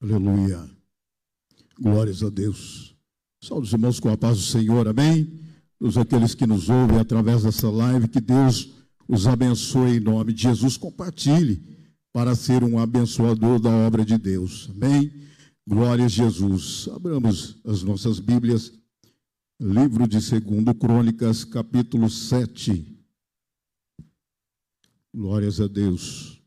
Aleluia. 0.00 0.70
Glórias 1.80 2.22
a 2.22 2.28
Deus. 2.28 2.94
Salve 3.42 3.66
os 3.66 3.72
irmãos 3.72 3.98
com 3.98 4.08
a 4.08 4.16
paz 4.16 4.38
do 4.38 4.44
Senhor, 4.44 4.86
amém? 4.86 5.40
Todos 5.78 5.96
aqueles 5.96 6.34
que 6.34 6.46
nos 6.46 6.68
ouvem 6.68 6.98
através 6.98 7.42
dessa 7.42 7.70
live, 7.70 8.08
que 8.08 8.20
Deus 8.20 8.70
os 9.08 9.26
abençoe 9.26 9.96
em 9.96 10.00
nome 10.00 10.32
de 10.32 10.42
Jesus. 10.42 10.76
Compartilhe 10.76 11.62
para 12.12 12.34
ser 12.34 12.62
um 12.62 12.78
abençoador 12.78 13.60
da 13.60 13.70
obra 13.70 14.04
de 14.04 14.18
Deus, 14.18 14.68
amém? 14.70 15.12
Glória 15.66 16.04
a 16.04 16.08
Jesus. 16.08 16.88
Abramos 16.94 17.60
as 17.64 17.82
nossas 17.82 18.20
Bíblias, 18.20 18.72
livro 19.60 20.06
de 20.06 20.18
2 20.18 20.78
Crônicas, 20.78 21.44
capítulo 21.44 22.08
7. 22.08 22.98
Glórias 25.12 25.60
a 25.60 25.66
Deus. 25.66 26.37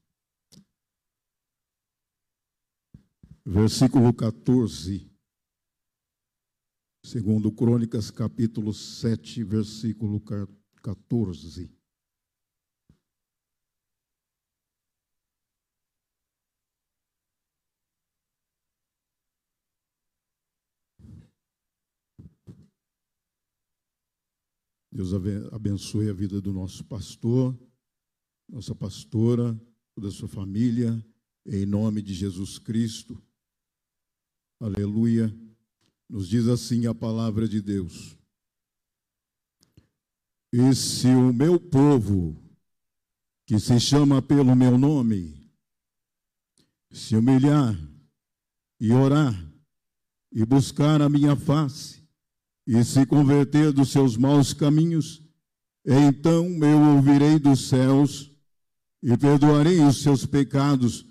Versículo 3.45 4.13
14. 4.13 5.09
Segundo 7.03 7.51
Crônicas, 7.51 8.11
capítulo 8.11 8.73
7, 8.73 9.43
versículo 9.43 10.21
14. 10.81 11.75
Deus 24.93 25.13
abençoe 25.51 26.09
a 26.09 26.13
vida 26.13 26.41
do 26.41 26.53
nosso 26.53 26.83
pastor, 26.83 27.57
nossa 28.47 28.75
pastora, 28.75 29.59
toda 29.95 30.09
a 30.09 30.11
sua 30.11 30.27
família, 30.27 31.03
em 31.45 31.65
nome 31.65 32.01
de 32.01 32.13
Jesus 32.13 32.59
Cristo. 32.59 33.19
Aleluia. 34.61 35.35
Nos 36.07 36.29
diz 36.29 36.47
assim 36.47 36.85
a 36.85 36.93
palavra 36.93 37.47
de 37.47 37.59
Deus. 37.59 38.15
E 40.53 40.75
se 40.75 41.07
o 41.07 41.33
meu 41.33 41.59
povo, 41.59 42.39
que 43.47 43.59
se 43.59 43.79
chama 43.79 44.21
pelo 44.21 44.55
meu 44.55 44.77
nome, 44.77 45.51
se 46.91 47.15
humilhar 47.15 47.75
e 48.79 48.91
orar 48.91 49.33
e 50.31 50.45
buscar 50.45 51.01
a 51.01 51.09
minha 51.09 51.35
face 51.35 52.07
e 52.67 52.83
se 52.83 53.03
converter 53.07 53.71
dos 53.71 53.89
seus 53.89 54.15
maus 54.15 54.53
caminhos, 54.53 55.23
então 55.83 56.45
eu 56.63 56.97
ouvirei 56.97 57.39
dos 57.39 57.67
céus 57.67 58.31
e 59.01 59.17
perdoarei 59.17 59.79
os 59.79 60.03
seus 60.03 60.23
pecados 60.23 61.07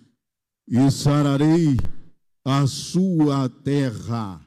e 0.68 0.88
sararei 0.88 1.76
a 2.44 2.66
sua 2.66 3.48
terra. 3.48 4.40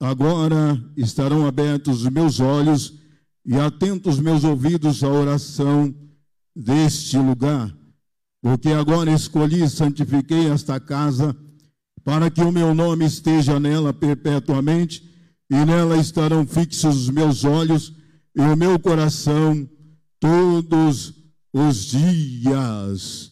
Agora 0.00 0.82
estarão 0.96 1.46
abertos 1.46 2.04
os 2.04 2.10
meus 2.10 2.40
olhos 2.40 2.94
e 3.44 3.54
atentos 3.54 4.18
meus 4.18 4.44
ouvidos 4.44 5.02
à 5.02 5.08
oração 5.08 5.94
deste 6.54 7.16
lugar, 7.16 7.74
porque 8.40 8.70
agora 8.70 9.12
escolhi 9.12 9.62
e 9.62 9.70
santifiquei 9.70 10.48
esta 10.48 10.78
casa 10.78 11.36
para 12.04 12.30
que 12.30 12.42
o 12.42 12.52
meu 12.52 12.74
nome 12.74 13.06
esteja 13.06 13.60
nela 13.60 13.92
perpetuamente, 13.92 15.08
e 15.50 15.64
nela 15.64 15.96
estarão 15.98 16.46
fixos 16.46 17.02
os 17.02 17.10
meus 17.10 17.44
olhos 17.44 17.92
e 18.34 18.40
o 18.40 18.56
meu 18.56 18.78
coração 18.78 19.68
todos 20.18 21.12
os 21.52 21.84
dias. 21.84 23.31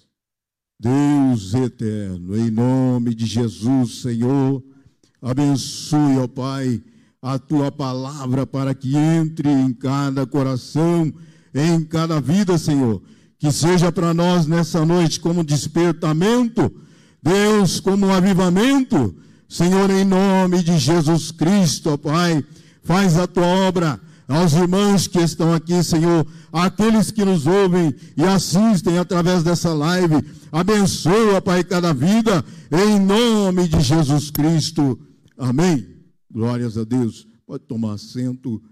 Deus 0.81 1.53
eterno, 1.53 2.35
em 2.39 2.51
nome 2.51 3.15
de 3.15 3.27
Jesus, 3.27 4.01
Senhor, 4.01 4.63
abençoe, 5.21 6.17
ó 6.17 6.27
Pai, 6.27 6.81
a 7.21 7.39
tua 7.39 7.71
palavra 7.71 8.47
para 8.47 8.75
que 8.75 8.97
entre 8.97 9.47
em 9.47 9.75
cada 9.75 10.25
coração, 10.25 11.13
em 11.55 11.85
cada 11.85 12.19
vida, 12.19 12.57
Senhor. 12.57 13.03
Que 13.39 13.53
seja 13.53 13.93
para 13.93 14.15
nós 14.15 14.47
nessa 14.47 14.87
noite 14.87 15.21
como 15.21 15.45
despertamento, 15.45 16.73
Deus, 17.23 17.79
como 17.79 18.07
um 18.07 18.15
avivamento. 18.15 19.15
Senhor, 19.47 19.91
em 19.91 20.07
nome 20.07 20.63
de 20.63 20.79
Jesus 20.79 21.31
Cristo, 21.31 21.91
ó 21.91 21.97
Pai, 21.99 22.43
faz 22.83 23.19
a 23.19 23.27
tua 23.27 23.45
obra 23.45 24.01
aos 24.31 24.53
irmãos 24.53 25.09
que 25.09 25.19
estão 25.19 25.53
aqui, 25.53 25.83
Senhor, 25.83 26.25
àqueles 26.53 27.11
que 27.11 27.25
nos 27.25 27.49
ouvem 27.49 27.93
e 28.17 28.23
assistem 28.23 28.97
através 28.97 29.43
dessa 29.43 29.75
live. 29.75 30.25
Abençoa, 30.53 31.43
Pai, 31.43 31.65
cada 31.65 31.93
vida, 31.93 32.45
em 32.71 33.01
nome 33.01 33.67
de 33.67 33.81
Jesus 33.81 34.31
Cristo. 34.31 34.97
Amém. 35.37 35.85
Glórias 36.31 36.79
a 36.79 36.85
Deus. 36.85 37.27
Pode 37.45 37.65
tomar 37.65 37.95
assento. 37.95 38.63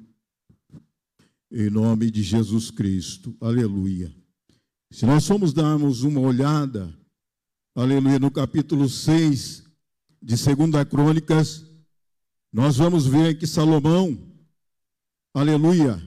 Em 1.50 1.68
nome 1.68 2.08
de 2.08 2.22
Jesus 2.22 2.70
Cristo. 2.70 3.36
Aleluia. 3.40 4.14
Se 4.92 5.04
nós 5.06 5.26
formos 5.26 5.52
darmos 5.52 6.04
uma 6.04 6.20
olhada, 6.20 6.96
aleluia, 7.74 8.20
no 8.20 8.30
capítulo 8.30 8.88
6 8.88 9.64
de 10.22 10.36
2 10.36 10.84
Crônicas, 10.88 11.66
nós 12.52 12.76
vamos 12.76 13.06
ver 13.06 13.36
que 13.36 13.46
Salomão, 13.46 14.27
aleluia, 15.38 16.02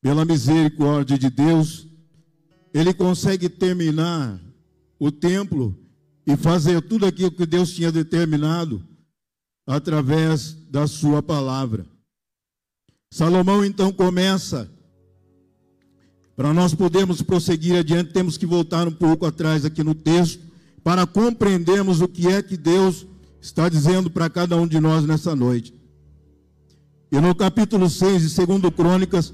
pela 0.00 0.24
misericórdia 0.24 1.18
de 1.18 1.30
Deus, 1.30 1.86
ele 2.72 2.92
consegue 2.92 3.48
terminar 3.48 4.40
o 4.98 5.10
templo 5.10 5.76
e 6.26 6.36
fazer 6.36 6.80
tudo 6.82 7.06
aquilo 7.06 7.30
que 7.30 7.46
Deus 7.46 7.72
tinha 7.72 7.92
determinado 7.92 8.86
através 9.66 10.54
da 10.70 10.86
sua 10.86 11.22
palavra. 11.22 11.86
Salomão 13.10 13.64
então 13.64 13.92
começa, 13.92 14.70
para 16.34 16.52
nós 16.52 16.74
podermos 16.74 17.22
prosseguir 17.22 17.76
adiante, 17.76 18.12
temos 18.12 18.36
que 18.36 18.46
voltar 18.46 18.86
um 18.86 18.92
pouco 18.92 19.24
atrás 19.24 19.64
aqui 19.64 19.82
no 19.82 19.94
texto, 19.94 20.44
para 20.84 21.06
compreendermos 21.06 22.00
o 22.00 22.08
que 22.08 22.28
é 22.28 22.42
que 22.42 22.56
Deus 22.56 23.06
está 23.40 23.68
dizendo 23.68 24.10
para 24.10 24.30
cada 24.30 24.56
um 24.56 24.66
de 24.66 24.78
nós 24.78 25.04
nessa 25.04 25.34
noite. 25.34 25.75
E 27.16 27.20
no 27.20 27.34
capítulo 27.34 27.88
6 27.88 28.30
de 28.30 28.46
2 28.46 28.74
Crônicas, 28.76 29.32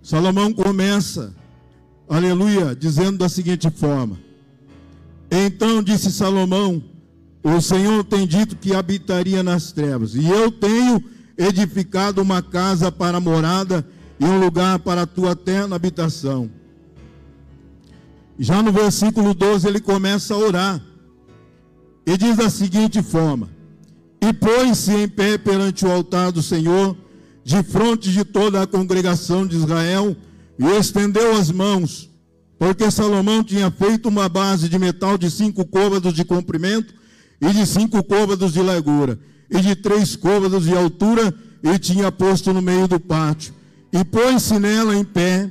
Salomão 0.00 0.52
começa, 0.52 1.34
aleluia, 2.08 2.76
dizendo 2.76 3.18
da 3.18 3.28
seguinte 3.28 3.68
forma: 3.70 4.16
Então 5.28 5.82
disse 5.82 6.12
Salomão: 6.12 6.80
O 7.42 7.60
Senhor 7.60 8.04
tem 8.04 8.24
dito 8.24 8.54
que 8.54 8.72
habitaria 8.72 9.42
nas 9.42 9.72
trevas, 9.72 10.14
e 10.14 10.28
eu 10.28 10.52
tenho 10.52 11.02
edificado 11.36 12.22
uma 12.22 12.40
casa 12.40 12.92
para 12.92 13.18
morada 13.18 13.84
e 14.20 14.24
um 14.24 14.38
lugar 14.38 14.78
para 14.78 15.02
a 15.02 15.06
tua 15.06 15.32
eterna 15.32 15.74
habitação. 15.74 16.48
Já 18.38 18.62
no 18.62 18.70
versículo 18.70 19.34
12 19.34 19.66
ele 19.66 19.80
começa 19.80 20.34
a 20.34 20.38
orar. 20.38 20.80
E 22.06 22.16
diz 22.16 22.36
da 22.36 22.48
seguinte 22.48 23.02
forma: 23.02 23.50
e 24.20 24.32
põe-se 24.32 24.92
em 24.92 25.08
pé 25.08 25.36
perante 25.36 25.84
o 25.84 25.90
altar 25.90 26.30
do 26.30 26.44
Senhor, 26.44 26.96
de 27.48 27.62
frente 27.62 28.12
de 28.12 28.26
toda 28.26 28.60
a 28.60 28.66
congregação 28.66 29.46
de 29.46 29.56
Israel, 29.56 30.14
e 30.58 30.66
estendeu 30.78 31.34
as 31.34 31.50
mãos, 31.50 32.10
porque 32.58 32.90
Salomão 32.90 33.42
tinha 33.42 33.70
feito 33.70 34.10
uma 34.10 34.28
base 34.28 34.68
de 34.68 34.78
metal 34.78 35.16
de 35.16 35.30
cinco 35.30 35.64
côvados 35.64 36.12
de 36.12 36.26
comprimento 36.26 36.92
e 37.40 37.50
de 37.50 37.64
cinco 37.64 38.04
côvados 38.04 38.52
de 38.52 38.60
largura, 38.60 39.18
e 39.50 39.62
de 39.62 39.74
três 39.74 40.14
côvados 40.14 40.64
de 40.64 40.76
altura, 40.76 41.34
e 41.62 41.78
tinha 41.78 42.12
posto 42.12 42.52
no 42.52 42.60
meio 42.60 42.86
do 42.86 43.00
pátio. 43.00 43.54
E 43.90 44.04
pôs-se 44.04 44.58
nela 44.58 44.94
em 44.94 45.02
pé, 45.02 45.50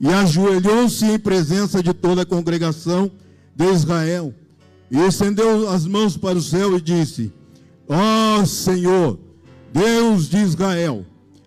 e 0.00 0.06
ajoelhou-se 0.10 1.04
em 1.04 1.18
presença 1.18 1.82
de 1.82 1.92
toda 1.92 2.22
a 2.22 2.26
congregação 2.26 3.10
de 3.56 3.64
Israel, 3.64 4.32
e 4.88 4.96
estendeu 4.96 5.68
as 5.68 5.86
mãos 5.86 6.16
para 6.16 6.38
o 6.38 6.42
céu 6.42 6.78
e 6.78 6.80
disse: 6.80 7.32
Ó 7.88 8.42
oh, 8.42 8.46
Senhor, 8.46 9.18
Deus 9.72 10.28
de 10.28 10.36
Israel, 10.36 11.04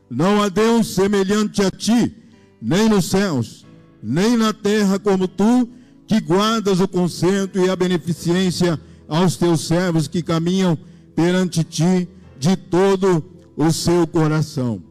não 0.10 0.42
há 0.42 0.50
Deus 0.50 0.94
semelhante 0.94 1.62
a 1.62 1.72
ti, 1.72 2.16
nem 2.62 2.88
nos 2.90 3.06
céus, 3.06 3.66
nem 4.02 4.38
na 4.38 4.54
terra 4.54 5.00
como 5.00 5.28
tu, 5.28 5.68
que 6.08 6.20
guardas 6.20 6.80
o 6.80 6.88
consento 6.88 7.60
e 7.60 7.70
a 7.70 7.76
beneficência 7.76 8.80
aos 9.08 9.36
teus 9.36 9.62
servos 9.62 10.08
que 10.08 10.22
caminham 10.22 10.78
perante 11.16 11.64
ti 11.64 12.08
de 12.40 12.56
todo 12.56 13.24
o 13.56 13.72
seu 13.72 14.06
coração. 14.06 14.82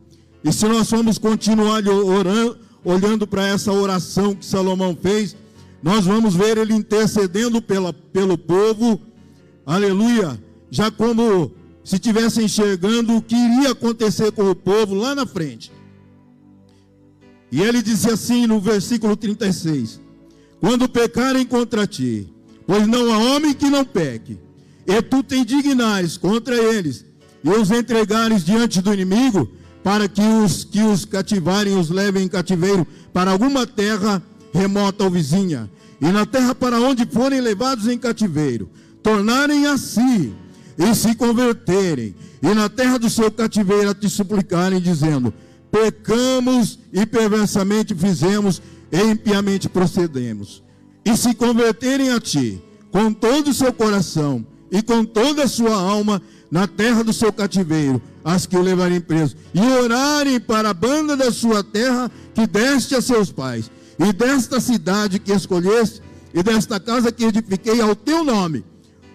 E 0.43 0.53
se 0.53 0.67
nós 0.67 0.91
formos 0.91 1.19
continuar 1.19 1.87
orando, 1.87 2.59
olhando 2.85 3.27
para 3.27 3.47
essa 3.47 3.73
oração 3.73 4.35
que 4.35 4.45
Salomão 4.45 4.97
fez, 5.01 5.37
nós 5.83 6.05
vamos 6.05 6.35
ver 6.35 6.59
ele 6.59 6.75
intercedendo 6.75 7.63
pela, 7.63 7.93
pelo 7.93 8.37
povo, 8.37 9.01
aleluia, 9.65 10.39
já 10.71 10.91
como 10.91 11.53
se 11.85 11.97
estivesse 11.97 12.43
enxergando 12.43 13.15
o 13.15 13.23
que 13.23 13.37
iria 13.37 13.73
acontecer 13.73 14.33
com 14.33 14.51
o 14.51 14.55
povo 14.55 14.95
lá 14.95 15.15
na 15.15 15.27
frente. 15.27 15.71
E 17.53 17.61
ele 17.61 17.83
dizia 17.83 18.15
assim 18.15 18.47
no 18.47 18.59
versículo 18.59 19.15
36: 19.15 20.01
Quando 20.61 20.89
pecarem 20.89 21.45
contra 21.45 21.87
ti, 21.87 22.33
pois 22.67 22.87
não 22.87 23.13
há 23.13 23.19
homem 23.19 23.53
que 23.53 23.69
não 23.69 23.85
peque, 23.85 24.39
e 24.87 25.03
tu 25.03 25.23
te 25.23 25.37
indignares 25.37 26.17
contra 26.17 26.57
eles, 26.57 27.05
e 27.45 27.49
os 27.51 27.71
entregares 27.71 28.43
diante 28.43 28.81
do 28.81 28.93
inimigo, 28.93 29.53
para 29.83 30.09
que 30.09 30.23
os 30.23 30.65
que 30.65 30.81
os 30.81 31.05
cativarem 31.05 31.77
os 31.77 31.91
levem 31.91 32.25
em 32.25 32.29
cativeiro 32.29 32.87
para 33.13 33.31
alguma 33.31 33.67
terra 33.67 34.23
remota 34.53 35.05
ou 35.05 35.11
vizinha, 35.11 35.71
e 36.01 36.07
na 36.07 36.25
terra 36.25 36.55
para 36.55 36.81
onde 36.81 37.05
forem 37.05 37.41
levados 37.41 37.87
em 37.87 37.99
cativeiro, 37.99 38.71
tornarem 39.03 39.67
a 39.67 39.77
si 39.77 40.33
e 40.79 40.95
se 40.95 41.15
converterem, 41.15 42.15
e 42.43 42.55
na 42.55 42.69
terra 42.69 42.99
do 42.99 43.09
seu 43.09 43.31
cativeiro 43.31 43.95
te 43.95 44.09
suplicarem, 44.09 44.81
dizendo: 44.81 45.33
Pecamos 45.71 46.79
e 46.93 47.07
perversamente 47.07 47.95
fizemos, 47.95 48.61
e 48.91 49.01
impiamente 49.03 49.69
procedemos, 49.69 50.63
e 51.05 51.17
se 51.17 51.35
converterem 51.35 52.11
a 52.11 52.21
ti, 52.21 52.63
com 52.91 53.13
todo 53.13 53.49
o 53.49 53.55
seu 53.55 53.73
coração 53.73 54.47
e 54.71 54.83
com 54.83 55.05
toda 55.05 55.45
a 55.45 55.49
sua 55.49 55.75
alma, 55.77 56.21
na 56.51 56.67
terra 56.67 57.05
do 57.05 57.13
seu 57.13 57.33
cativeiro, 57.33 58.03
as 58.25 58.45
que 58.45 58.57
o 58.57 58.63
levarem 58.63 59.01
preso, 59.01 59.37
e 59.55 59.61
orarem 59.61 60.41
para 60.41 60.71
a 60.71 60.75
banda 60.75 61.17
da 61.17 61.31
sua 61.31 61.63
terra 61.63 62.11
que 62.35 62.45
deste 62.45 62.95
a 62.97 63.01
seus 63.01 63.31
pais, 63.31 63.71
e 63.99 64.13
desta 64.13 64.61
cidade 64.61 65.21
que 65.21 65.33
escolheste, 65.33 66.03
e 66.33 66.43
desta 66.43 66.81
casa 66.81 67.13
que 67.13 67.25
edifiquei 67.25 67.81
ao 67.81 67.95
teu 67.95 68.25
nome, 68.25 68.65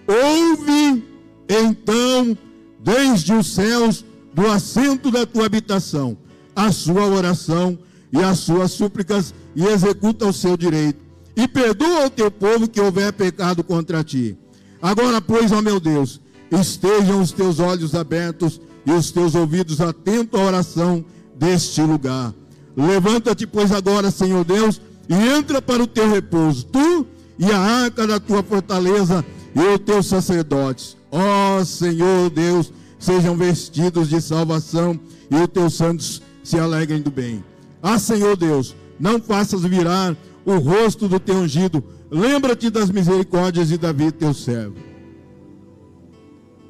ouve 0.07 1.03
então 1.49 2.37
desde 2.79 3.33
os 3.33 3.53
céus, 3.53 4.05
do 4.33 4.47
assento 4.47 5.11
da 5.11 5.25
tua 5.25 5.45
habitação, 5.45 6.17
a 6.55 6.71
sua 6.71 7.05
oração 7.05 7.77
e 8.11 8.17
as 8.19 8.39
suas 8.39 8.71
súplicas, 8.71 9.33
e 9.55 9.65
executa 9.65 10.25
o 10.25 10.33
seu 10.33 10.55
direito, 10.55 10.99
e 11.35 11.47
perdoa 11.47 12.05
o 12.05 12.09
teu 12.09 12.31
povo 12.31 12.67
que 12.67 12.79
houver 12.79 13.11
pecado 13.11 13.63
contra 13.63 14.03
ti. 14.03 14.37
Agora, 14.81 15.21
pois, 15.21 15.51
ó 15.51 15.61
meu 15.61 15.79
Deus, 15.79 16.21
estejam 16.51 17.21
os 17.21 17.31
teus 17.31 17.59
olhos 17.59 17.93
abertos 17.93 18.61
e 18.85 18.91
os 18.91 19.11
teus 19.11 19.35
ouvidos 19.35 19.81
atentos 19.81 20.39
à 20.39 20.43
oração 20.43 21.03
deste 21.35 21.81
lugar. 21.81 22.33
Levanta-te, 22.75 23.45
pois, 23.45 23.71
agora, 23.71 24.09
Senhor 24.09 24.45
Deus, 24.45 24.81
e 25.09 25.13
entra 25.13 25.61
para 25.61 25.83
o 25.83 25.87
teu 25.87 26.09
repouso, 26.09 26.65
tu 26.65 27.05
e 27.37 27.51
a 27.51 27.59
arca 27.59 28.07
da 28.07 28.19
tua 28.19 28.43
fortaleza 28.43 29.25
e 29.55 29.59
os 29.59 29.79
teus 29.79 30.07
sacerdotes. 30.07 30.97
Ó 31.11 31.63
Senhor 31.63 32.29
Deus, 32.29 32.71
sejam 32.97 33.35
vestidos 33.35 34.09
de 34.09 34.21
salvação 34.21 34.99
e 35.29 35.35
os 35.35 35.47
teus 35.47 35.75
santos 35.75 36.21
se 36.43 36.59
alegrem 36.59 37.01
do 37.01 37.11
bem. 37.11 37.43
Ah, 37.81 37.97
Senhor 37.97 38.35
Deus, 38.35 38.75
não 38.99 39.21
faças 39.21 39.61
virar 39.61 40.15
o 40.45 40.57
rosto 40.57 41.07
do 41.07 41.19
teu 41.19 41.35
ungido. 41.35 41.83
Lembra-te 42.11 42.69
das 42.69 42.89
misericórdias 42.89 43.67
de 43.67 43.77
Davi, 43.77 44.11
teu 44.11 44.33
servo. 44.33 44.75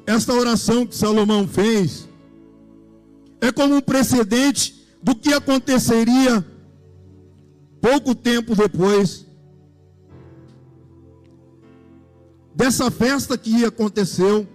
Esta 0.06 0.34
oração 0.34 0.86
que 0.86 0.94
Salomão 0.94 1.46
fez 1.46 2.08
é 3.40 3.50
como 3.50 3.76
um 3.76 3.80
precedente 3.80 4.86
do 5.02 5.14
que 5.14 5.32
aconteceria 5.32 6.44
pouco 7.80 8.14
tempo 8.14 8.54
depois 8.54 9.26
dessa 12.60 12.90
festa 12.90 13.38
que 13.38 13.64
aconteceu, 13.64 14.46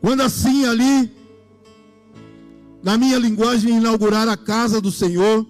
quando 0.00 0.20
assim 0.22 0.66
ali, 0.66 1.12
na 2.82 2.98
minha 2.98 3.16
linguagem, 3.20 3.76
inaugurar 3.76 4.28
a 4.28 4.36
casa 4.36 4.80
do 4.80 4.90
Senhor, 4.90 5.46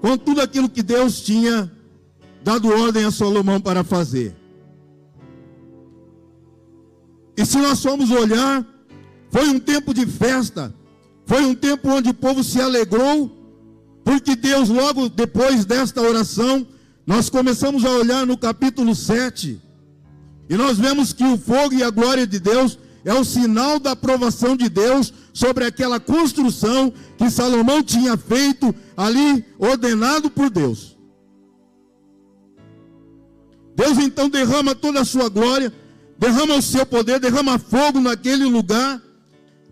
com 0.00 0.18
tudo 0.18 0.40
aquilo 0.40 0.68
que 0.68 0.82
Deus 0.82 1.20
tinha 1.20 1.70
dado 2.42 2.68
ordem 2.68 3.04
a 3.04 3.12
Salomão 3.12 3.60
para 3.60 3.84
fazer. 3.84 4.34
E 7.36 7.46
se 7.46 7.58
nós 7.58 7.80
formos 7.80 8.10
olhar, 8.10 8.66
foi 9.30 9.48
um 9.48 9.60
tempo 9.60 9.94
de 9.94 10.04
festa, 10.06 10.74
foi 11.24 11.44
um 11.44 11.54
tempo 11.54 11.88
onde 11.88 12.10
o 12.10 12.14
povo 12.14 12.42
se 12.42 12.60
alegrou, 12.60 13.30
porque 14.02 14.34
Deus, 14.34 14.68
logo 14.68 15.08
depois 15.08 15.64
desta 15.64 16.02
oração, 16.02 16.66
nós 17.06 17.30
começamos 17.30 17.84
a 17.84 17.90
olhar 17.90 18.26
no 18.26 18.36
capítulo 18.36 18.92
7, 18.92 19.70
e 20.48 20.56
nós 20.56 20.78
vemos 20.78 21.12
que 21.12 21.24
o 21.24 21.38
fogo 21.38 21.74
e 21.74 21.82
a 21.82 21.90
glória 21.90 22.26
de 22.26 22.38
Deus 22.38 22.78
é 23.04 23.12
o 23.12 23.24
sinal 23.24 23.78
da 23.78 23.92
aprovação 23.92 24.56
de 24.56 24.68
Deus 24.68 25.12
sobre 25.32 25.64
aquela 25.64 25.98
construção 25.98 26.92
que 27.16 27.30
Salomão 27.30 27.82
tinha 27.82 28.16
feito 28.16 28.74
ali, 28.96 29.44
ordenado 29.58 30.30
por 30.30 30.50
Deus. 30.50 30.96
Deus 33.74 33.98
então 33.98 34.28
derrama 34.28 34.74
toda 34.74 35.00
a 35.00 35.04
sua 35.04 35.28
glória, 35.28 35.72
derrama 36.18 36.56
o 36.56 36.62
seu 36.62 36.84
poder, 36.84 37.18
derrama 37.18 37.58
fogo 37.58 38.00
naquele 38.00 38.44
lugar, 38.44 39.00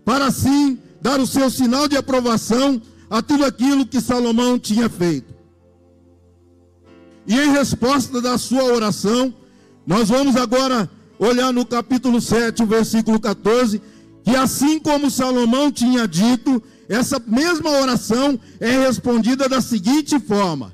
para 0.03 0.25
assim 0.25 0.79
dar 1.01 1.19
o 1.19 1.27
seu 1.27 1.49
sinal 1.49 1.87
de 1.87 1.95
aprovação 1.95 2.81
a 3.09 3.21
tudo 3.21 3.45
aquilo 3.45 3.85
que 3.85 4.01
Salomão 4.01 4.57
tinha 4.57 4.89
feito. 4.89 5.33
E 7.27 7.39
em 7.39 7.51
resposta 7.51 8.19
da 8.19 8.37
sua 8.37 8.63
oração, 8.63 9.33
nós 9.85 10.09
vamos 10.09 10.35
agora 10.35 10.89
olhar 11.17 11.51
no 11.51 11.65
capítulo 11.65 12.19
7, 12.19 12.63
o 12.63 12.65
versículo 12.65 13.19
14, 13.19 13.81
que 14.23 14.35
assim 14.35 14.79
como 14.79 15.09
Salomão 15.09 15.71
tinha 15.71 16.07
dito, 16.07 16.61
essa 16.87 17.21
mesma 17.25 17.69
oração 17.69 18.39
é 18.59 18.85
respondida 18.85 19.47
da 19.47 19.61
seguinte 19.61 20.19
forma. 20.19 20.73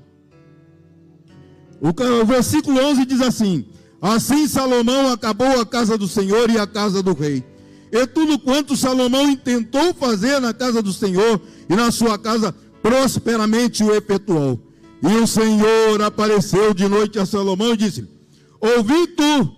O, 1.80 1.94
versículo 2.26 2.80
11 2.80 3.06
diz 3.06 3.22
assim: 3.22 3.66
Assim 4.02 4.48
Salomão 4.48 5.12
acabou 5.12 5.62
a 5.62 5.66
casa 5.66 5.98
do 5.98 6.08
Senhor 6.08 6.50
e 6.50 6.58
a 6.58 6.66
casa 6.66 7.04
do 7.04 7.14
rei. 7.14 7.44
E 7.92 8.06
tudo 8.08 8.40
quanto 8.40 8.76
Salomão 8.76 9.30
intentou 9.30 9.94
fazer 9.94 10.40
na 10.40 10.54
casa 10.54 10.82
do 10.82 10.92
Senhor 10.92 11.40
e 11.70 11.76
na 11.76 11.92
sua 11.92 12.18
casa, 12.18 12.54
prosperamente 12.82 13.84
o 13.84 13.94
efetuou. 13.94 14.60
E 15.02 15.16
o 15.18 15.28
Senhor 15.28 16.02
apareceu 16.02 16.74
de 16.74 16.88
noite 16.88 17.20
a 17.20 17.26
Salomão 17.26 17.74
e 17.74 17.78
disse: 17.78 18.17
Ouvi 18.60 19.08
tu 19.08 19.56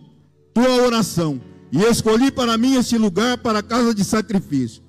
tua 0.54 0.84
oração 0.84 1.42
e 1.72 1.84
escolhi 1.84 2.32
para 2.32 2.58
mim 2.58 2.76
este 2.76 2.98
lugar 2.98 3.38
para 3.38 3.64
casa 3.64 3.94
de 3.94 4.04
sacrifício. 4.04 4.82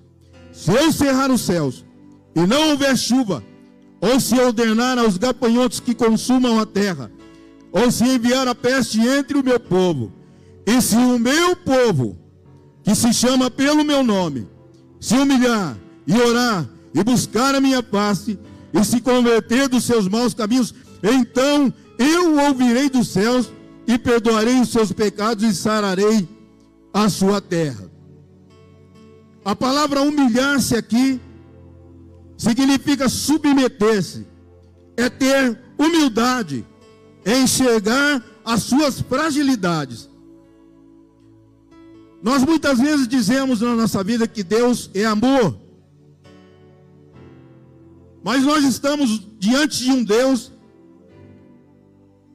Se 0.52 0.70
eu 0.72 0.92
cerrar 0.92 1.30
os 1.30 1.42
céus 1.42 1.84
e 2.34 2.40
não 2.46 2.70
houver 2.70 2.96
chuva, 2.96 3.42
ou 4.00 4.18
se 4.18 4.34
ordenar 4.34 4.98
aos 4.98 5.16
gafanhotos 5.16 5.78
que 5.78 5.94
consumam 5.94 6.58
a 6.58 6.66
terra, 6.66 7.10
ou 7.70 7.90
se 7.90 8.04
enviar 8.04 8.48
a 8.48 8.54
peste 8.54 9.00
entre 9.00 9.38
o 9.38 9.44
meu 9.44 9.60
povo, 9.60 10.12
e 10.66 10.80
se 10.80 10.96
o 10.96 11.18
meu 11.18 11.54
povo, 11.54 12.18
que 12.82 12.94
se 12.94 13.12
chama 13.12 13.50
pelo 13.50 13.84
meu 13.84 14.02
nome, 14.02 14.48
se 14.98 15.14
humilhar 15.14 15.76
e 16.06 16.14
orar 16.14 16.68
e 16.94 17.04
buscar 17.04 17.54
a 17.54 17.60
minha 17.60 17.82
face 17.82 18.38
e 18.72 18.84
se 18.84 19.00
converter 19.00 19.68
dos 19.68 19.84
seus 19.84 20.08
maus 20.08 20.34
caminhos, 20.34 20.74
então 21.02 21.72
eu 21.98 22.38
ouvirei 22.40 22.88
dos 22.88 23.08
céus 23.08 23.50
e 23.92 23.98
perdoarei 23.98 24.60
os 24.60 24.68
seus 24.68 24.92
pecados 24.92 25.42
e 25.42 25.52
sararei 25.52 26.28
a 26.92 27.08
sua 27.08 27.40
terra. 27.40 27.90
A 29.44 29.56
palavra 29.56 30.00
humilhar-se 30.02 30.76
aqui 30.76 31.20
significa 32.36 33.08
submeter-se, 33.08 34.28
é 34.96 35.10
ter 35.10 35.58
humildade, 35.76 36.64
é 37.24 37.36
enxergar 37.40 38.24
as 38.44 38.62
suas 38.62 39.00
fragilidades. 39.00 40.08
Nós 42.22 42.44
muitas 42.44 42.78
vezes 42.78 43.08
dizemos 43.08 43.60
na 43.60 43.74
nossa 43.74 44.04
vida 44.04 44.28
que 44.28 44.44
Deus 44.44 44.88
é 44.94 45.04
amor, 45.04 45.58
mas 48.22 48.44
nós 48.44 48.62
estamos 48.64 49.26
diante 49.36 49.82
de 49.82 49.90
um 49.90 50.04
Deus 50.04 50.52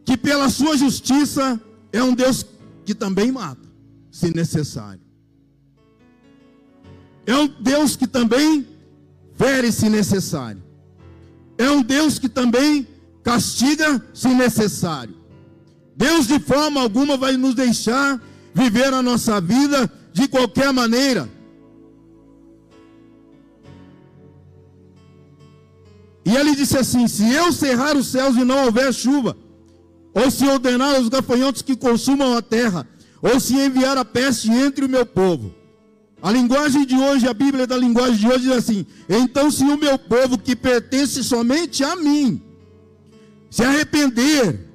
que 0.06 0.16
pela 0.16 0.50
sua 0.50 0.78
justiça 0.78 1.60
é 1.92 2.02
um 2.04 2.14
Deus 2.14 2.46
que 2.86 2.94
também 2.94 3.32
mata, 3.32 3.68
se 4.12 4.34
necessário. 4.34 5.02
É 7.26 7.36
um 7.36 7.48
Deus 7.48 7.96
que 7.96 8.06
também 8.06 8.68
fere 9.36 9.72
se 9.72 9.90
necessário. 9.90 10.62
É 11.58 11.70
um 11.72 11.82
Deus 11.82 12.20
que 12.20 12.30
também 12.30 12.88
castiga 13.24 14.06
se 14.14 14.28
necessário. 14.28 15.16
Deus 15.96 16.28
de 16.28 16.40
forma 16.40 16.82
alguma 16.82 17.18
vai 17.18 17.36
nos 17.36 17.56
deixar 17.56 18.22
viver 18.54 18.94
a 18.94 19.02
nossa 19.02 19.42
vida 19.42 19.92
de 20.14 20.28
qualquer 20.28 20.72
maneira. 20.72 21.28
E 26.24 26.36
ele 26.36 26.56
disse 26.56 26.78
assim: 26.78 27.08
Se 27.08 27.28
eu 27.32 27.52
cerrar 27.52 27.96
os 27.96 28.08
céus 28.08 28.36
e 28.36 28.44
não 28.44 28.66
houver 28.66 28.94
chuva, 28.94 29.38
ou 30.16 30.32
se 30.32 30.48
ordenar 30.48 30.96
aos 30.96 31.10
gafanhotos 31.10 31.62
que 31.62 31.76
consumam 31.76 32.38
a 32.38 32.42
terra, 32.42 32.88
ou 33.22 33.38
se 33.38 33.54
enviar 33.54 33.98
a 33.98 34.06
peste 34.06 34.50
entre 34.50 34.86
o 34.86 34.90
meu 34.90 35.06
povo. 35.06 35.54
A 36.22 36.32
linguagem 36.32 36.86
de 36.86 36.96
hoje, 36.96 37.28
a 37.28 37.34
Bíblia 37.34 37.68
da 37.68 37.78
linguagem 37.78 38.16
de 38.16 38.28
hoje 38.28 38.44
diz 38.44 38.52
assim: 38.54 38.86
Então, 39.10 39.52
se 39.52 39.64
o 39.66 39.78
meu 39.78 40.00
povo 40.00 40.38
que 40.38 40.56
pertence 40.56 41.22
somente 41.22 41.84
a 41.84 41.98
mim, 41.98 42.42
se 43.52 43.62
arrepender, 43.62 44.68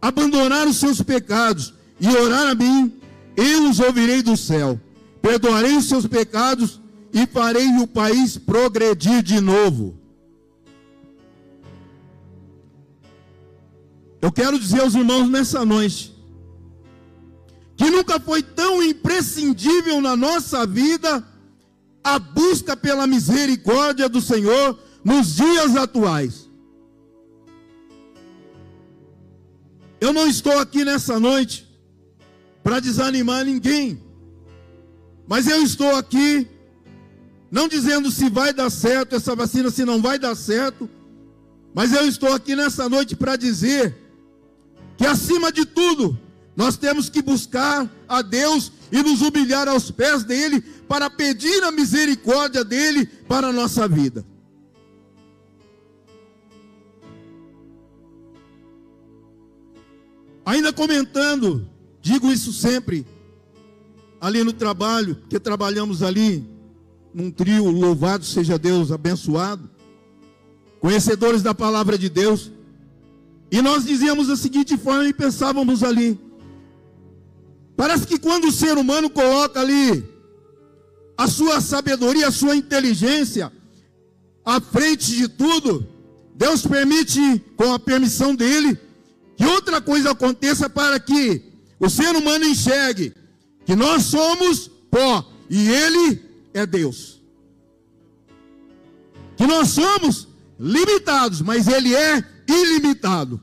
abandonar 0.00 0.68
os 0.68 0.76
seus 0.76 1.02
pecados 1.02 1.74
e 2.00 2.08
orar 2.08 2.46
a 2.46 2.54
mim, 2.54 2.94
eu 3.36 3.68
os 3.68 3.80
ouvirei 3.80 4.22
do 4.22 4.36
céu, 4.36 4.80
perdoarei 5.20 5.76
os 5.76 5.88
seus 5.88 6.06
pecados 6.06 6.80
e 7.12 7.26
farei 7.26 7.66
o 7.78 7.86
país 7.86 8.38
progredir 8.38 9.22
de 9.22 9.40
novo. 9.40 9.98
Eu 14.26 14.32
quero 14.32 14.58
dizer 14.58 14.80
aos 14.80 14.96
irmãos 14.96 15.28
nessa 15.28 15.64
noite 15.64 16.12
que 17.76 17.88
nunca 17.88 18.18
foi 18.18 18.42
tão 18.42 18.82
imprescindível 18.82 20.00
na 20.00 20.16
nossa 20.16 20.66
vida 20.66 21.24
a 22.02 22.18
busca 22.18 22.76
pela 22.76 23.06
misericórdia 23.06 24.08
do 24.08 24.20
Senhor 24.20 24.76
nos 25.04 25.36
dias 25.36 25.76
atuais. 25.76 26.50
Eu 30.00 30.12
não 30.12 30.26
estou 30.26 30.58
aqui 30.58 30.84
nessa 30.84 31.20
noite 31.20 31.64
para 32.64 32.80
desanimar 32.80 33.44
ninguém, 33.44 34.02
mas 35.28 35.46
eu 35.46 35.62
estou 35.62 35.94
aqui 35.94 36.48
não 37.48 37.68
dizendo 37.68 38.10
se 38.10 38.28
vai 38.28 38.52
dar 38.52 38.70
certo 38.70 39.14
essa 39.14 39.36
vacina, 39.36 39.70
se 39.70 39.84
não 39.84 40.02
vai 40.02 40.18
dar 40.18 40.34
certo, 40.34 40.90
mas 41.72 41.92
eu 41.92 42.08
estou 42.08 42.32
aqui 42.32 42.56
nessa 42.56 42.88
noite 42.88 43.14
para 43.14 43.36
dizer 43.36 44.05
que 44.96 45.06
acima 45.06 45.52
de 45.52 45.64
tudo, 45.64 46.18
nós 46.56 46.76
temos 46.76 47.10
que 47.10 47.20
buscar 47.20 47.90
a 48.08 48.22
Deus 48.22 48.72
e 48.90 49.02
nos 49.02 49.20
humilhar 49.20 49.68
aos 49.68 49.90
pés 49.90 50.24
dele 50.24 50.60
para 50.88 51.10
pedir 51.10 51.62
a 51.64 51.70
misericórdia 51.70 52.64
dele 52.64 53.04
para 53.06 53.48
a 53.48 53.52
nossa 53.52 53.86
vida. 53.86 54.24
Ainda 60.46 60.72
comentando, 60.72 61.68
digo 62.00 62.30
isso 62.30 62.52
sempre, 62.52 63.04
ali 64.20 64.44
no 64.44 64.52
trabalho, 64.52 65.20
que 65.28 65.40
trabalhamos 65.40 66.02
ali, 66.02 66.48
num 67.12 67.30
trio, 67.30 67.68
louvado 67.68 68.24
seja 68.24 68.56
Deus, 68.56 68.92
abençoado, 68.92 69.68
conhecedores 70.78 71.42
da 71.42 71.52
palavra 71.52 71.98
de 71.98 72.08
Deus, 72.08 72.52
e 73.50 73.62
nós 73.62 73.84
dizíamos 73.84 74.28
da 74.28 74.36
seguinte 74.36 74.76
forma 74.76 75.06
e 75.06 75.12
pensávamos 75.12 75.82
ali: 75.82 76.18
parece 77.76 78.06
que 78.06 78.18
quando 78.18 78.48
o 78.48 78.52
ser 78.52 78.76
humano 78.76 79.08
coloca 79.08 79.60
ali 79.60 80.04
a 81.16 81.26
sua 81.26 81.60
sabedoria, 81.60 82.28
a 82.28 82.32
sua 82.32 82.56
inteligência 82.56 83.52
à 84.44 84.60
frente 84.60 85.16
de 85.16 85.28
tudo, 85.28 85.86
Deus 86.34 86.66
permite, 86.66 87.42
com 87.56 87.72
a 87.72 87.78
permissão 87.78 88.34
dele, 88.34 88.78
que 89.36 89.44
outra 89.44 89.80
coisa 89.80 90.10
aconteça 90.10 90.68
para 90.68 91.00
que 91.00 91.42
o 91.78 91.88
ser 91.88 92.14
humano 92.14 92.44
enxergue 92.44 93.12
que 93.64 93.74
nós 93.74 94.04
somos 94.04 94.70
pó 94.90 95.28
e 95.50 95.68
ele 95.68 96.22
é 96.54 96.64
Deus. 96.64 97.20
Que 99.36 99.46
nós 99.46 99.68
somos 99.70 100.28
limitados, 100.58 101.42
mas 101.42 101.66
ele 101.68 101.94
é 101.94 102.24
ilimitado. 102.46 103.40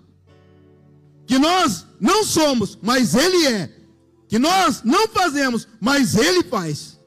Que 1.26 1.38
nós 1.38 1.86
não 2.00 2.24
somos, 2.24 2.78
mas 2.82 3.16
ele 3.16 3.48
é. 3.48 3.72
Que 4.28 4.38
nós 4.40 4.84
não 4.84 5.08
fazemos, 5.08 5.68
mas 5.80 6.16
ele 6.16 6.44
faz. 6.44 7.00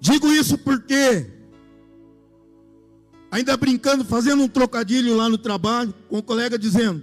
Digo 0.00 0.28
isso 0.28 0.56
porque 0.58 1.30
ainda 3.30 3.56
brincando, 3.56 4.04
fazendo 4.04 4.42
um 4.42 4.48
trocadilho 4.48 5.16
lá 5.16 5.28
no 5.28 5.38
trabalho, 5.38 5.94
com 6.08 6.18
um 6.18 6.22
colega 6.22 6.58
dizendo: 6.58 7.02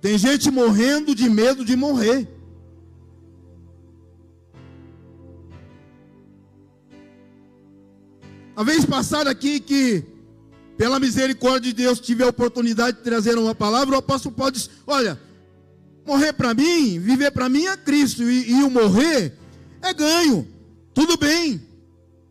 tem 0.00 0.16
gente 0.16 0.50
morrendo 0.50 1.14
de 1.14 1.28
medo 1.28 1.64
de 1.64 1.76
morrer. 1.76 2.28
A 8.60 8.62
vez 8.62 8.84
passada 8.84 9.30
aqui 9.30 9.58
que, 9.58 10.04
pela 10.76 11.00
misericórdia 11.00 11.72
de 11.72 11.82
Deus, 11.82 11.98
tive 11.98 12.22
a 12.22 12.28
oportunidade 12.28 12.98
de 12.98 13.02
trazer 13.02 13.38
uma 13.38 13.54
palavra, 13.54 13.94
o 13.94 13.98
apóstolo 13.98 14.34
Paulo 14.34 14.52
disse: 14.52 14.68
Olha, 14.86 15.18
morrer 16.06 16.34
para 16.34 16.52
mim, 16.52 17.00
viver 17.00 17.30
para 17.30 17.48
mim 17.48 17.64
é 17.64 17.74
Cristo, 17.74 18.22
e, 18.22 18.50
e 18.50 18.62
o 18.62 18.68
morrer 18.68 19.32
é 19.80 19.94
ganho. 19.94 20.46
Tudo 20.92 21.16
bem. 21.16 21.58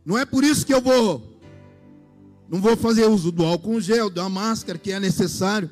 Não 0.06 0.20
é 0.20 0.24
por 0.24 0.44
isso 0.44 0.64
que 0.64 0.72
eu 0.72 0.80
vou 0.80 1.42
não 2.48 2.62
vou 2.62 2.78
fazer 2.78 3.06
uso 3.08 3.32
do 3.32 3.44
álcool 3.44 3.82
gel, 3.82 4.08
da 4.08 4.30
máscara 4.30 4.78
que 4.78 4.92
é 4.92 5.00
necessário. 5.00 5.68